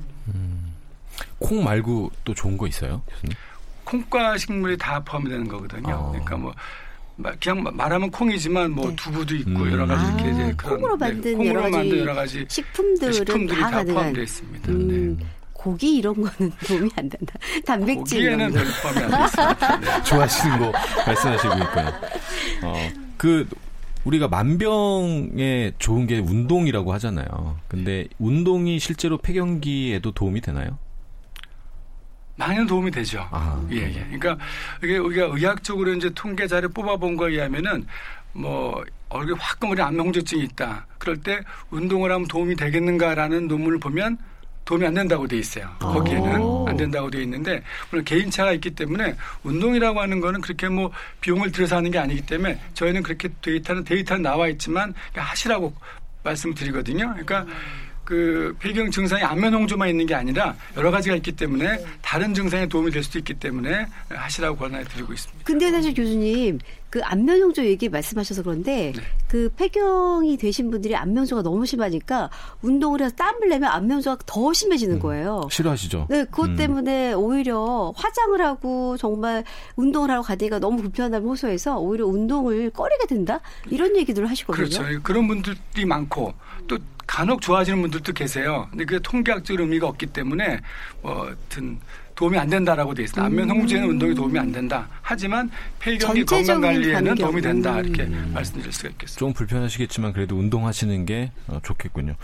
[1.39, 3.35] 콩 말고 또 좋은 거 있어요, 교수님?
[3.83, 5.93] 콩과 식물이 다 포함이 되는 거거든요.
[5.93, 6.09] 아.
[6.11, 6.55] 그러니까 뭐 마-
[7.39, 8.95] 그냥 말하면 콩이지만 뭐 네.
[8.97, 9.71] 두부도 있고 음.
[9.71, 13.13] 여러 가지 아, 이렇게 이제 그런 콩으로 만든 콩으로 여러 가지 만든 여러 가지 식품들은
[13.13, 13.83] 식품들이 다 다.
[13.85, 14.71] 포함되어 있습니다.
[14.71, 15.25] 음, 네.
[15.53, 17.33] 고기 이런 거는 도움이 안 된다.
[17.65, 18.51] 단백질 고기에는.
[18.53, 19.79] 별 포함이 안 되어 있습니다.
[19.79, 20.03] 네.
[20.03, 20.71] 좋아하시는 거
[21.07, 21.93] 말씀하시고 있고요.
[22.63, 23.47] 어, 그
[24.03, 27.57] 우리가 만병에 좋은 게 운동이라고 하잖아요.
[27.67, 30.77] 근데 운동이 실제로 폐경기에도 도움이 되나요?
[32.37, 33.27] 많은 도움이 되죠.
[33.31, 33.65] 아.
[33.71, 34.17] 예, 예.
[34.17, 34.37] 그러니까
[34.83, 37.87] 이게 우리가 의학적으로 이제 통계 자료 뽑아본 거에 의하면은
[38.33, 40.85] 뭐 얼굴에 화끈거리 안면홍조증이 있다.
[40.97, 44.17] 그럴 때 운동을 하면 도움이 되겠는가라는 논문을 보면
[44.65, 45.69] 도움이 안 된다고 돼 있어요.
[45.79, 46.67] 거기에는 오.
[46.67, 51.77] 안 된다고 돼 있는데 물론 개인차가 있기 때문에 운동이라고 하는 거는 그렇게 뭐 비용을 들여서
[51.77, 55.73] 하는 게 아니기 때문에 저희는 그렇게 데이터는 데이터는 나와 있지만 하시라고
[56.23, 57.09] 말씀드리거든요.
[57.11, 57.45] 그러니까
[58.05, 62.91] 그 폐경 증상이 안면 홍조만 있는 게 아니라 여러 가지가 있기 때문에 다른 증상에 도움이
[62.91, 65.43] 될 수도 있기 때문에 하시라고 권해 드리고 있습니다.
[65.43, 66.59] 근데 사실 교수님
[66.95, 69.01] 그 안면 홍조 얘기 말씀하셔서 그런데 네.
[69.27, 72.29] 그 폐경이 되신 분들이 안면조가 너무 심하니까
[72.61, 75.45] 운동을 해서 땀을 내면 안면조가 더 심해지는 거예요.
[75.51, 76.07] 싫어하시죠?
[76.09, 76.55] 네, 그것 음.
[76.55, 79.43] 때문에 오히려 화장을 하고 정말
[79.75, 83.41] 운동을 하고 가니까 너무 불편함을 호소해서 오히려 운동을 꺼리게 된다?
[83.69, 84.69] 이런 얘기들을 하시거든요.
[84.69, 85.03] 그렇죠.
[85.03, 86.33] 그런 분들이 많고
[86.67, 86.77] 또
[87.07, 88.67] 간혹 좋아지는 분들도 계세요.
[88.69, 90.59] 근데 그게 통계학적 의미가 없기 때문에
[91.01, 91.79] 뭐 하여튼
[92.15, 93.25] 도움이 안 된다라고 돼 있어요.
[93.25, 94.87] 안면 홍조에는 운동이 도움이 안 된다.
[95.01, 97.15] 하지만 폐경기 건강 관리에는.
[97.15, 97.79] 도움이 된다.
[97.79, 97.85] 음.
[97.85, 99.19] 이렇게 말씀드릴 수가 있겠습니다.
[99.19, 102.15] 좀 불편하시겠지만 그래도 운동하시는 게 어, 좋겠군요.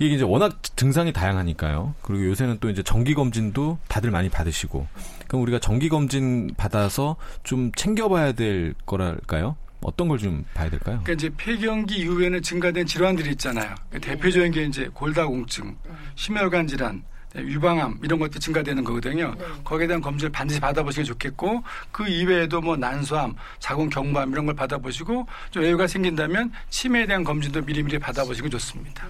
[0.00, 1.94] 이게 이제 워낙 증상이 다양하니까요.
[2.00, 4.86] 그리고 요새는 또 이제 정기 검진도 다들 많이 받으시고.
[5.28, 9.56] 그럼 우리가 정기 검진 받아서 좀 챙겨봐야 될 거랄까요?
[9.82, 11.00] 어떤 걸 좀 봐야 될까요?
[11.02, 13.74] 그러니까 이제 폐경기 이후에는 증가된 질환들이 있잖아요.
[14.00, 15.76] 대표적인 게 이제 골다공증,
[16.14, 17.02] 심혈관 질환,
[17.34, 19.34] 네, 유방암 이런 것도 증가되는 거거든요.
[19.64, 24.54] 거기에 대한 검진을 반드시 받아보시는 게 좋겠고 그 이외에도 뭐 난소암, 자궁 경부암 이런 걸
[24.54, 29.08] 받아보시고 좀 애유가 생긴다면 치매에 대한 검진도 미리미리 받아보시는 게 좋습니다.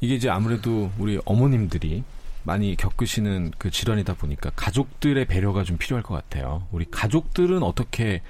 [0.00, 2.02] 이게 이제 아무래도 우리 어머님들이
[2.42, 6.66] 많이 겪으시는 그 질환이다 보니까 가족들의 배려가 좀 필요할 것 같아요.
[6.70, 8.22] 우리 가족들은 어떻게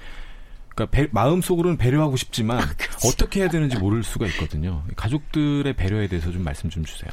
[0.77, 2.59] 그러니까 배- 마음속으로는 배려하고 싶지만
[3.03, 4.83] 어떻게 해야 되는지 모를 수가 있거든요.
[4.95, 7.09] 가족들의 배려에 대해서 좀 말씀 좀 주세요.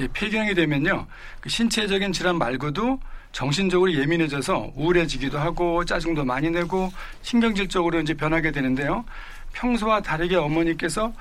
[0.00, 1.06] 예, 폐경이 되면요,
[1.40, 2.98] 그 신체적인 질환 말고도
[3.30, 6.92] 정신적으로 예민해져서 우울해지기도 하고 짜증도 많이 내고
[7.22, 9.04] 신경질적으로 이제 변하게 되는데요.
[9.52, 11.12] 평소와 다르게 어머니께서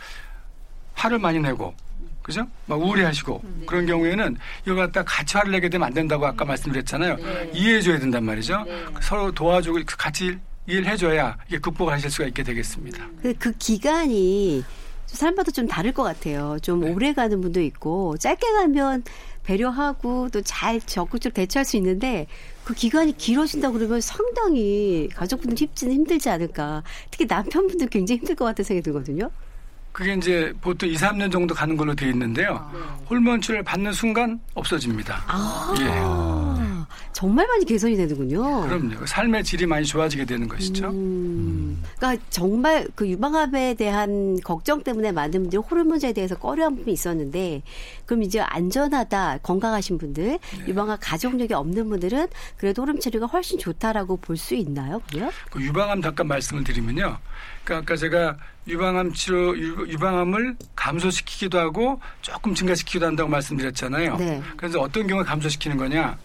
[0.96, 1.76] 화를 많이 내고
[2.24, 2.48] 그죠?
[2.66, 7.18] 막 우울해하시고 그런 경우에는 이거 갖다 같이 화를 내게 되면 안 된다고 아까 말씀드렸잖아요.
[7.54, 8.66] 이해해줘야 된단 말이죠.
[9.02, 10.36] 서로 도와주고 같이
[10.68, 13.06] 이해를 해줘야 이게 극복하실 수가 있게 되겠습니다.
[13.22, 14.64] 그, 그 기간이
[15.08, 16.58] 좀 사람마다 좀 다를 것 같아요.
[16.62, 16.92] 좀 네.
[16.92, 19.04] 오래 가는 분도 있고 짧게 가면
[19.44, 22.26] 배려하고 또 잘 적극적으로 대처할 수 있는데
[22.64, 26.82] 그 기간이 길어진다 그러면 상당히 가족분들 힘지는 힘들지 않을까.
[27.12, 29.30] 특히 남편분들 굉장히 힘들 것 같은 생각이 들거든요.
[29.92, 32.70] 그게 이제 보통 2, 3년 정도 가는 걸로 되어 있는데요.
[33.10, 35.24] 호르몬 치료를 받는 순간 없어집니다.
[35.28, 36.65] 아, 예.
[37.14, 38.62] 정말 많이 개선이 되는군요.
[38.68, 39.06] 그럼요.
[39.06, 40.88] 삶의 질이 많이 좋아지게 되는 것이죠.
[40.90, 47.62] 음, 그러니까 정말 그 유방암에 대한 걱정 때문에 많은 분들이 호르몬제에 대해서 꺼려한 부분이 있었는데
[48.06, 50.24] 그럼 이제 안전하다 건강하신 분들
[50.58, 50.68] 네.
[50.68, 52.28] 유방암 가족력이 없는 분들은
[52.58, 55.02] 그래도 호르몬 치료가 훨씬 좋다라고 볼 수 있나요?
[55.10, 55.32] 그래요?
[55.50, 57.18] 그 유방암 잠깐 말씀을 드리면요.
[57.64, 64.18] 그러니까 아까 제가 유방암 치료, 유- 유방암을 감소시키기도 하고 조금 증가시키기도 한다고 말씀드렸잖아요.
[64.18, 64.42] 네.
[64.58, 66.18] 그래서 어떤 경우에 감소시키는 거냐?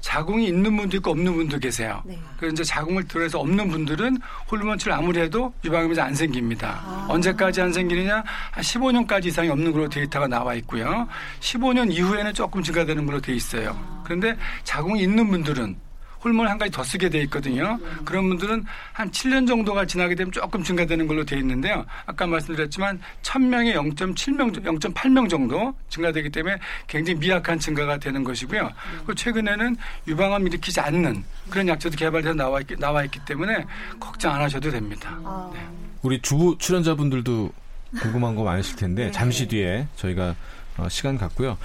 [0.00, 2.02] 자궁이 있는 분도 있고 없는 분도 계세요.
[2.04, 2.18] 네.
[2.36, 4.18] 그래서 이제 자궁을 들어서 없는 분들은
[4.50, 6.80] 호르몬 치료 아무리 해도 유방암이 잘안 생깁니다.
[6.84, 7.06] 아.
[7.08, 8.22] 언제까지 안 생기느냐?
[8.50, 11.06] 한 15년까지 이상이 없는 걸로 데이터가 나와 있고요.
[11.40, 13.78] 15년 이후에는 조금 증가되는 걸로 돼 있어요.
[14.04, 15.76] 그런데 자궁이 있는 분들은
[16.22, 17.78] 호르몬 한 가지 더 쓰게 돼 있거든요.
[18.04, 21.84] 그런 분들은 한 7년 정도가 지나게 되면 조금 증가되는 걸로 돼 있는데요.
[22.06, 26.56] 아까 말씀드렸지만 1000명에 0.7명, 0.8명 정도 증가되기 때문에
[26.86, 28.70] 굉장히 미약한 증가가 되는 것이고요.
[28.98, 33.64] 그리고 최근에는 유방암 일으키지 않는 그런 약제도 개발돼서 나와 있기, 나와 있기 때문에
[33.98, 35.18] 걱정 안 하셔도 됩니다.
[35.54, 35.60] 네.
[36.02, 37.52] 우리 주부 출연자분들도
[37.98, 40.34] 궁금한 거 많으실 텐데 잠시 뒤에 저희가
[40.76, 41.58] 어, 시간 갖고요.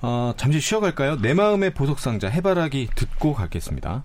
[0.00, 1.16] 어, 잠시 쉬어갈까요?
[1.20, 4.04] 내 마음의 보석 상자 해바라기 듣고 가겠습니다.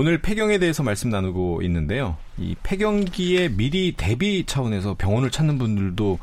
[0.00, 2.16] 오늘 폐경에 대해서 말씀 나누고 있는데요.
[2.38, 6.18] 이 폐경기에 미리 대비 차원에서 병원을 찾는 분들도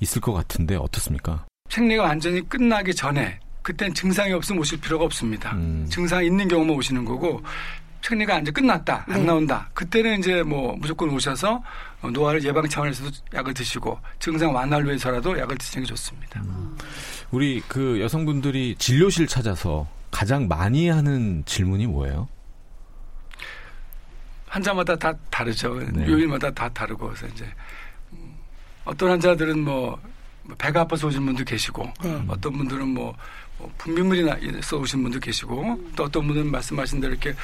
[0.00, 1.46] 있을 것 같은데 어떻습니까?
[1.68, 5.52] 생리가 완전히 끝나기 전에 그땐 증상이 없으면 오실 필요가 없습니다.
[5.52, 5.86] 음.
[5.88, 7.40] 증상이 있는 경우만 오시는 거고
[8.00, 9.26] 생리가 이제 끝났다 안 네.
[9.26, 11.62] 나온다 그때는 이제 뭐 무조건 오셔서
[12.00, 16.42] 어, 노화를 예방 차원에서도 약을 드시고 증상 완화를 위해서라도 약을 드시는 게 좋습니다.
[17.30, 22.26] 우리 그 여성분들이 진료실 찾아서 가장 많이 하는 질문이 뭐예요?
[24.56, 25.80] 환자마다 다 다르죠.
[25.92, 26.06] 네.
[26.06, 27.46] 요일마다 다 다르고 그래서 이제
[28.12, 28.34] 음,
[28.84, 29.98] 어떤 환자들은 뭐
[30.58, 32.22] 배가 아파서 오신 분도 계시고 네.
[32.28, 33.16] 어떤 분들은 뭐,
[33.56, 37.34] 뭐 분비물이 나서 오신 분도 계시고 또 어떤 분은 말씀하신 대로 이렇게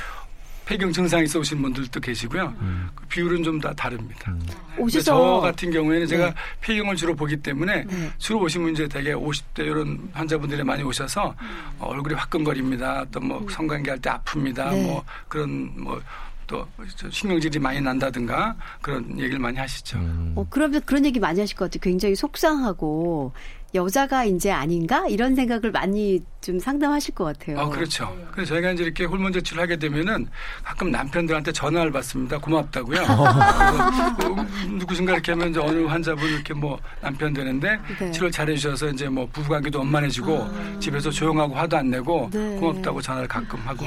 [0.67, 2.55] 폐경 증상이 있어 오신 분들도 계시고요.
[2.95, 4.25] 그 비율은 좀 다 다릅니다.
[4.27, 6.07] 근데 오셔서 저 같은 경우에는 네.
[6.07, 8.13] 제가 폐경을 주로 보기 때문에 네.
[8.19, 11.35] 주로 오시면 이제 대개 50대 이런 환자분들이 많이 오셔서
[11.79, 13.07] 어, 얼굴이 화끈거립니다.
[13.11, 14.71] 또 뭐 성관계 할 때 아픕니다.
[14.73, 14.83] 네.
[14.87, 16.03] 뭐 그런 뭐
[16.49, 16.67] 또
[17.11, 19.99] 신경질이 많이 난다든가 그런 얘기를 많이 하시죠.
[19.99, 20.33] 음.
[20.35, 21.81] 어, 그러면 그런 얘기 많이 하실 것 같아요.
[21.81, 23.33] 굉장히 속상하고
[23.75, 27.59] 여자가 이제 아닌가 이런 생각을 많이 좀 상담하실 것 같아요.
[27.59, 28.11] 어, 그렇죠.
[28.33, 30.27] 그래서 저희가 이제 이렇게 호르몬 제출을 하게 되면은
[30.65, 32.39] 가끔 남편들한테 전화를 받습니다.
[32.39, 32.99] 고맙다고요.
[32.99, 34.47] 그래서 뭐
[34.79, 38.11] 누구신가 이렇게 하면 이제 어느 환자분 이렇게 뭐 남편 되는데 네.
[38.11, 40.49] 치료 잘해주셔서 이제 뭐 부부관계도 원만해지고
[40.81, 42.57] 집에서 조용하고 화도 안 내고 네.
[42.57, 43.85] 고맙다고 전화를 가끔 하고.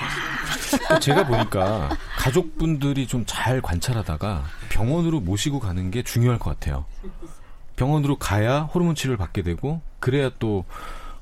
[1.00, 6.86] 제가 보니까 가족분들이 좀 잘 관찰하다가 병원으로 모시고 가는 게 중요할 것 같아요.
[7.82, 10.66] 병원으로 가야 호르몬 치료를 받게 되고 그래야 또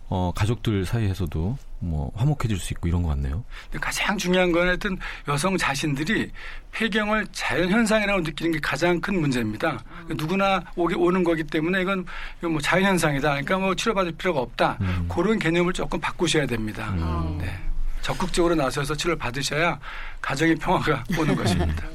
[0.10, 3.46] 어, 가족들 사이에서도 뭐 화목해질 수 있고 이런 것 같네요.
[3.80, 4.98] 가장 중요한 건 하여튼
[5.30, 6.32] 여성 자신들이
[6.74, 9.82] 폐경을 자연 현상이라고 느끼는 게 가장 큰 문제입니다.
[10.10, 12.06] 누구나 오게, 오는 거기 때문에 이건,
[12.42, 13.30] 뭐 자연 현상이다.
[13.30, 14.78] 그러니까 뭐 치료받을 필요가 없다.
[14.82, 15.08] 음.
[15.08, 16.92] 그런 개념을 조금 바꾸셔야 됩니다.
[17.40, 17.58] 네.
[18.02, 19.80] 적극적으로 나서서 치료를 받으셔야
[20.20, 21.88] 가정의 평화가 오는 것입니다.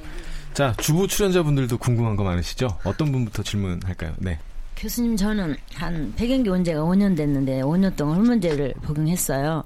[0.54, 2.78] 자, 주부 출연자분들도 궁금한 거 많으시죠?
[2.84, 4.14] 어떤 분부터 질문할까요?
[4.18, 4.38] 네.
[4.76, 9.64] 교수님 저는 한 폐경기 온 지가 5년 됐는데 5년 동안 호르몬제를 복용했어요.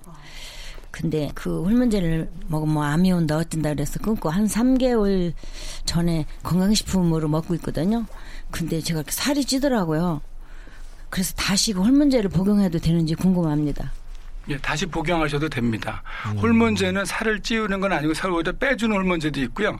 [0.90, 5.32] 근데 그 호르몬제를 먹으면 뭐 암이 온다 어쩐다 그래서 끊고 한 3개월
[5.84, 8.04] 전에 건강식품으로 먹고 있거든요.
[8.50, 10.20] 근데 제가 살이 찌더라고요.
[11.11, 13.92] 그래서 다시 그 호르몬제를 복용해도 되는지 궁금합니다.
[14.49, 16.03] 예, 다시 복용하셔도 됩니다.
[16.40, 19.78] 호르몬제는 살을 찌우는 건 아니고 살을 오히려 빼주는 호르몬제도 있고요.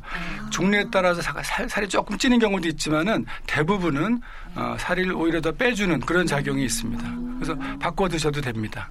[0.51, 4.21] 종류에 따라서 사- 살, 살이 조금 찌는 경우도 있지만은 대부분은
[4.55, 7.03] 어, 살을 오히려 더 빼주는 그런 작용이 있습니다.
[7.37, 8.91] 그래서 바꿔 드셔도 됩니다.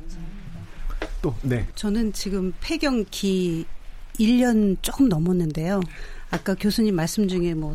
[1.21, 1.67] 또, 네.
[1.75, 3.65] 저는 지금 폐경기
[4.19, 5.79] 1년 조금 넘었는데요.
[6.31, 7.73] 아까 교수님 말씀 중에 뭐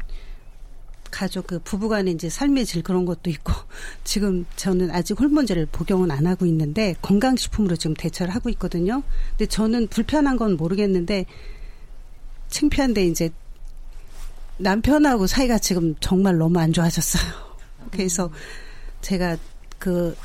[1.12, 3.52] 가족 그 부부간의 이제 삶의 질 그런 것도 있고
[4.02, 9.04] 지금 저는 아직 호르몬제를 복용은 안 하고 있는데 건강식품으로 지금 대처를 하고 있거든요.
[9.30, 11.26] 근데 저는 불편한 건 모르겠는데
[12.48, 13.30] 창피한데 이제
[14.58, 17.22] 남편하고 사이가 지금 정말 너무 안 좋아졌어요.
[17.92, 18.30] 그래서
[19.02, 19.36] 제가
[19.78, 20.16] 그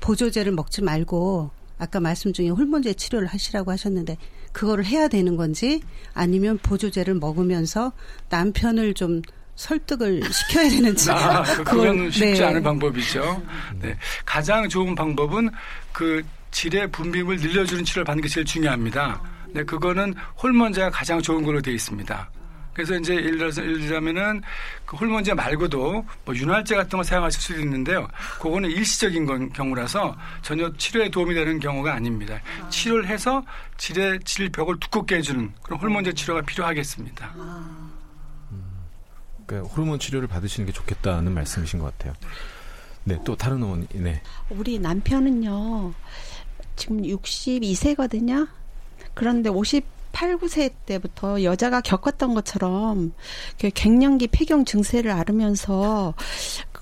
[0.00, 4.16] 보조제를 먹지 말고 아까 말씀 중에 호르몬제 치료를 하시라고 하셨는데
[4.52, 5.80] 그거를 해야 되는 건지
[6.12, 7.92] 아니면 보조제를 먹으면서
[8.28, 9.22] 남편을 좀
[9.56, 12.44] 설득을 시켜야 되는지 아, 그- 그건 쉽지 네.
[12.44, 13.42] 않은 방법이죠.
[13.80, 13.96] 네.
[14.24, 15.50] 가장 좋은 방법은
[15.92, 19.20] 그 질의 분비물 늘려주는 치료를 받는 게 제일 중요합니다.
[19.54, 22.30] 네, 그거는 호르몬제가 가장 좋은 걸로 되어 있습니다.
[22.74, 24.40] 그래서 이제 예를 들어서 예를 들자면은
[24.86, 28.08] 그 호르몬제 말고도 뭐 윤활제 같은 걸 사용하실 수도 있는데요.
[28.40, 32.40] 그거는 일시적인 건 경우라서 전혀 치료에 도움이 되는 경우가 아닙니다.
[32.70, 33.44] 치료를 해서
[33.76, 37.34] 질의 질벽을 두껍게 해주는 그런 호르몬제 치료가 필요하겠습니다.
[39.52, 42.14] 그러니까 호르몬 치료를 받으시는 게 좋겠다는 말씀이신 것 같아요.
[43.04, 44.22] 네, 또 다른 어머니, 네.
[44.48, 45.92] 우리 남편은요,
[46.76, 48.48] 지금 62세거든요.
[49.12, 53.12] 그런데 58, 9세 때부터 여자가 겪었던 것처럼
[53.60, 56.14] 그 갱년기 폐경 증세를 앓으면서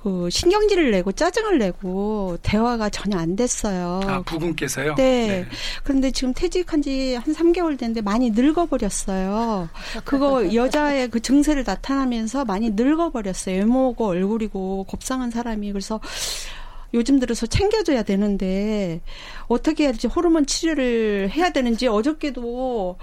[0.02, 4.00] 그 신경질을 내고 짜증을 내고 대화가 전혀 안 됐어요.
[4.06, 4.94] 아, 부군께서요?
[4.94, 5.44] 네.
[5.84, 9.68] 그런데 지금 퇴직한 지 한 3개월 됐는데 많이 늙어버렸어요.
[10.04, 13.56] 그거 여자의 그 증세를 나타나면서 많이 늙어버렸어요.
[13.56, 15.72] 외모고 얼굴이고 곱상한 사람이.
[15.72, 16.00] 그래서
[16.94, 19.00] 요즘 들어서 챙겨줘야 되는데
[19.48, 22.96] 어떻게 해야 될지 호르몬 치료를 해야 되는지 어저께도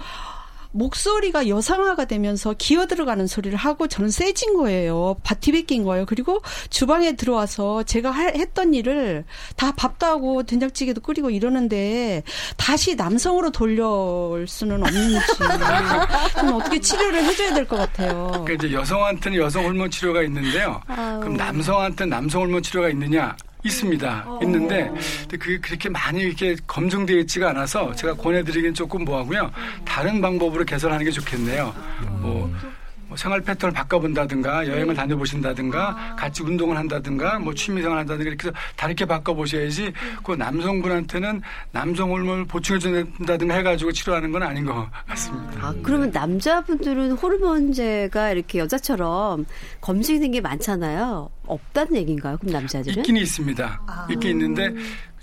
[0.78, 5.16] 목소리가 여성화가 되면서 기어 들어가는 소리를 하고 저는 세진 거예요.
[5.24, 6.06] 바티 베낀 거예요.
[6.06, 9.24] 그리고 주방에 들어와서 제가 할- 했던 일을
[9.56, 12.22] 다 밥도 하고 된장찌개도 끓이고 이러는데
[12.56, 15.18] 다시 남성으로 돌려올 수는 없는지
[16.38, 18.30] 좀 어떻게 치료를 해줘야 될 것 같아요.
[18.44, 20.80] 그러니까 이제 여성한테는 여성 호르몬 치료가 있는데요.
[20.86, 21.20] 아유.
[21.20, 23.36] 그럼 남성한테는 남성 호르몬 치료가 있느냐?
[23.64, 24.24] 있습니다.
[24.26, 24.38] 어.
[24.42, 24.90] 있는데
[25.22, 29.50] 근데 그게 그렇게 많이 이렇게 검증되어 있지가 않아서 제가 권해드리긴 조금 뭐하고요.
[29.84, 31.74] 다른 방법으로 개선하는 게 좋겠네요.
[32.20, 32.52] 뭐,
[33.08, 39.06] 뭐 생활 패턴을 바꿔본다든가 여행을 다녀보신다든가 같이 운동을 한다든가 뭐 취미생활 한다든가 이렇게 해서 다르게
[39.06, 39.92] 바꿔보셔야지
[40.22, 41.40] 그 남성분한테는
[41.72, 45.66] 남성 호르몬을 보충해준다든가 해가지고 치료하는 건 아닌 것 같습니다.
[45.66, 49.46] 아, 그러면 남자분들은 호르몬제가 이렇게 여자처럼
[49.80, 51.30] 검증된 게 많잖아요.
[51.46, 52.36] 없다는 얘기인가요?
[52.36, 52.98] 그럼 남자들은?
[52.98, 53.80] 있긴 있습니다.
[54.10, 54.74] 있긴 있는데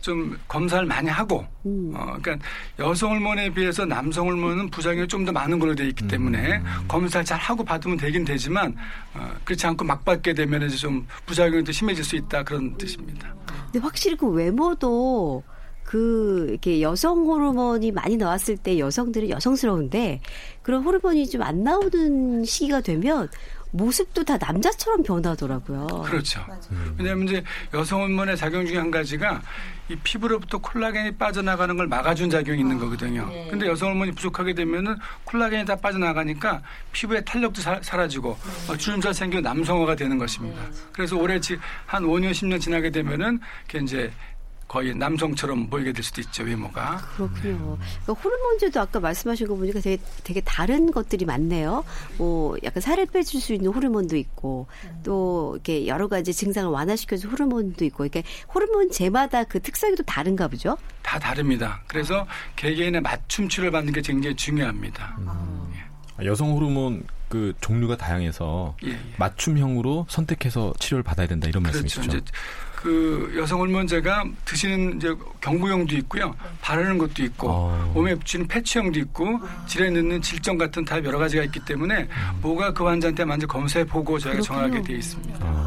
[0.06, 2.38] 좀 검사를 많이 하고, 어, 그러니까
[2.78, 7.40] 여성 호르몬에 비해서 남성 호르몬은 부작용이 좀 더 많은 걸로 되어 있기 때문에 검사를 잘
[7.40, 8.76] 하고 받으면 되긴 되지만
[9.16, 13.34] 어, 그렇지 않고 막 받게 되면 이제 좀 부작용이 더 심해질 수 있다 그런 뜻입니다.
[13.72, 15.42] 근데 확실히 그 외모도
[15.84, 20.22] 그 이렇게 여성 호르몬이 많이 나왔을 때 여성들은 여성스러운데
[20.62, 23.28] 그런 호르몬이 좀 안 나오는 시기가 되면
[23.80, 25.88] 모습도 다 남자처럼 변하더라고요.
[26.06, 26.44] 그렇죠.
[26.98, 29.42] 왜냐하면 이제 여성 호르몬의 작용 중에 한 가지가
[29.90, 33.30] 이 피부로부터 콜라겐이 빠져나가는 걸 막아준 작용이 있는 거거든요.
[33.50, 34.96] 근데 여성 호르몬이 부족하게 되면은
[35.26, 36.62] 콜라겐이 다 빠져나가니까
[36.92, 38.38] 피부의 탄력도 사, 라지고
[38.78, 40.60] 주름살 생기고 남성화가 되는 것입니다.
[40.92, 43.40] 그래서 올해 지- 한 5년 10년 지나게 되면은
[43.84, 44.12] 이제
[44.76, 46.98] 거의 남성처럼 보이게 될 수도 있죠 외모가.
[47.16, 47.78] 그렇군요.
[48.04, 51.86] 그러니까 호르몬제도 아까 말씀하신 거 보니까 되게, 되게 다른 것들이 많네요.
[52.18, 54.68] 뭐 약간 살을 빼줄 수 있는 호르몬도 있고
[55.04, 58.24] 또 이렇게 여러 가지 증상을 완화시켜줄 호르몬도 있고 이렇게
[58.54, 60.78] 호르몬제마다 그 특성이 또 다른가 보죠?
[61.02, 61.82] 다 다릅니다.
[61.88, 65.18] 그래서 개개인의 맞춤 치료를 받는 게 굉장히 중요합니다.
[66.26, 69.00] 여성 호르몬 그 종류가 다양해서 예, 예.
[69.18, 71.82] 맞춤형으로 선택해서 치료를 받아야 된다 이런 그렇죠.
[71.82, 72.22] 말씀이시죠?
[72.86, 75.12] 그 여성 호르몬제가 드시는 이제
[75.42, 77.92] 경구용도 있고요, 바르는 것도 있고, 어.
[77.96, 82.08] 몸에 붙이는 패치형도 있고, 질에 넣는 질정 같은 타입 여러 가지가 있기 때문에
[82.44, 85.66] 뭐가 그 환자한테 먼저 검사해 보고 저희가 정하게 되어 있습니다.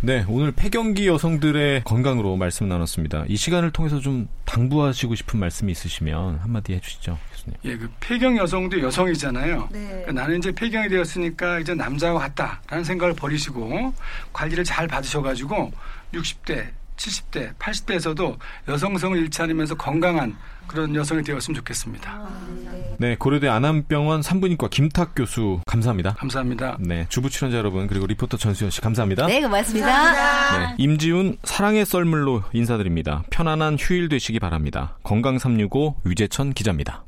[0.00, 3.26] 네, 오늘 폐경기 여성들의 건강으로 말씀 나눴습니다.
[3.28, 7.56] 이 시간을 통해서 좀 당부하시고 싶은 말씀이 있으시면 한마디 해주시죠, 교수님.
[7.64, 9.68] 예, 그 폐경 여성도 여성이잖아요.
[9.72, 9.86] 네.
[9.88, 13.94] 그러니까 나는 이제 폐경이 되었으니까 이제 남자와 같다라는 생각을 버리시고
[14.32, 15.72] 관리를 잘 받으셔가지고
[16.12, 18.36] 60대, 70대, 80대에서도
[18.68, 20.36] 여성성을 잃지 않으면서 건강한
[20.66, 22.28] 그런 여성이 되었으면 좋겠습니다.
[22.98, 26.14] 네, 고려대 안암병원 산부인과 김탁 교수 감사합니다.
[26.14, 26.76] 감사합니다.
[26.78, 29.26] 네, 주부 출연자 여러분 그리고 리포터 전수현 씨 감사합니다.
[29.26, 30.58] 네, 고맙습니다.
[30.58, 33.24] 네, 임지훈 사랑의 썰물로 인사드립니다.
[33.30, 34.96] 편안한 휴일 되시기 바랍니다.
[35.02, 37.04] 건강 365 유재천 기자입니다.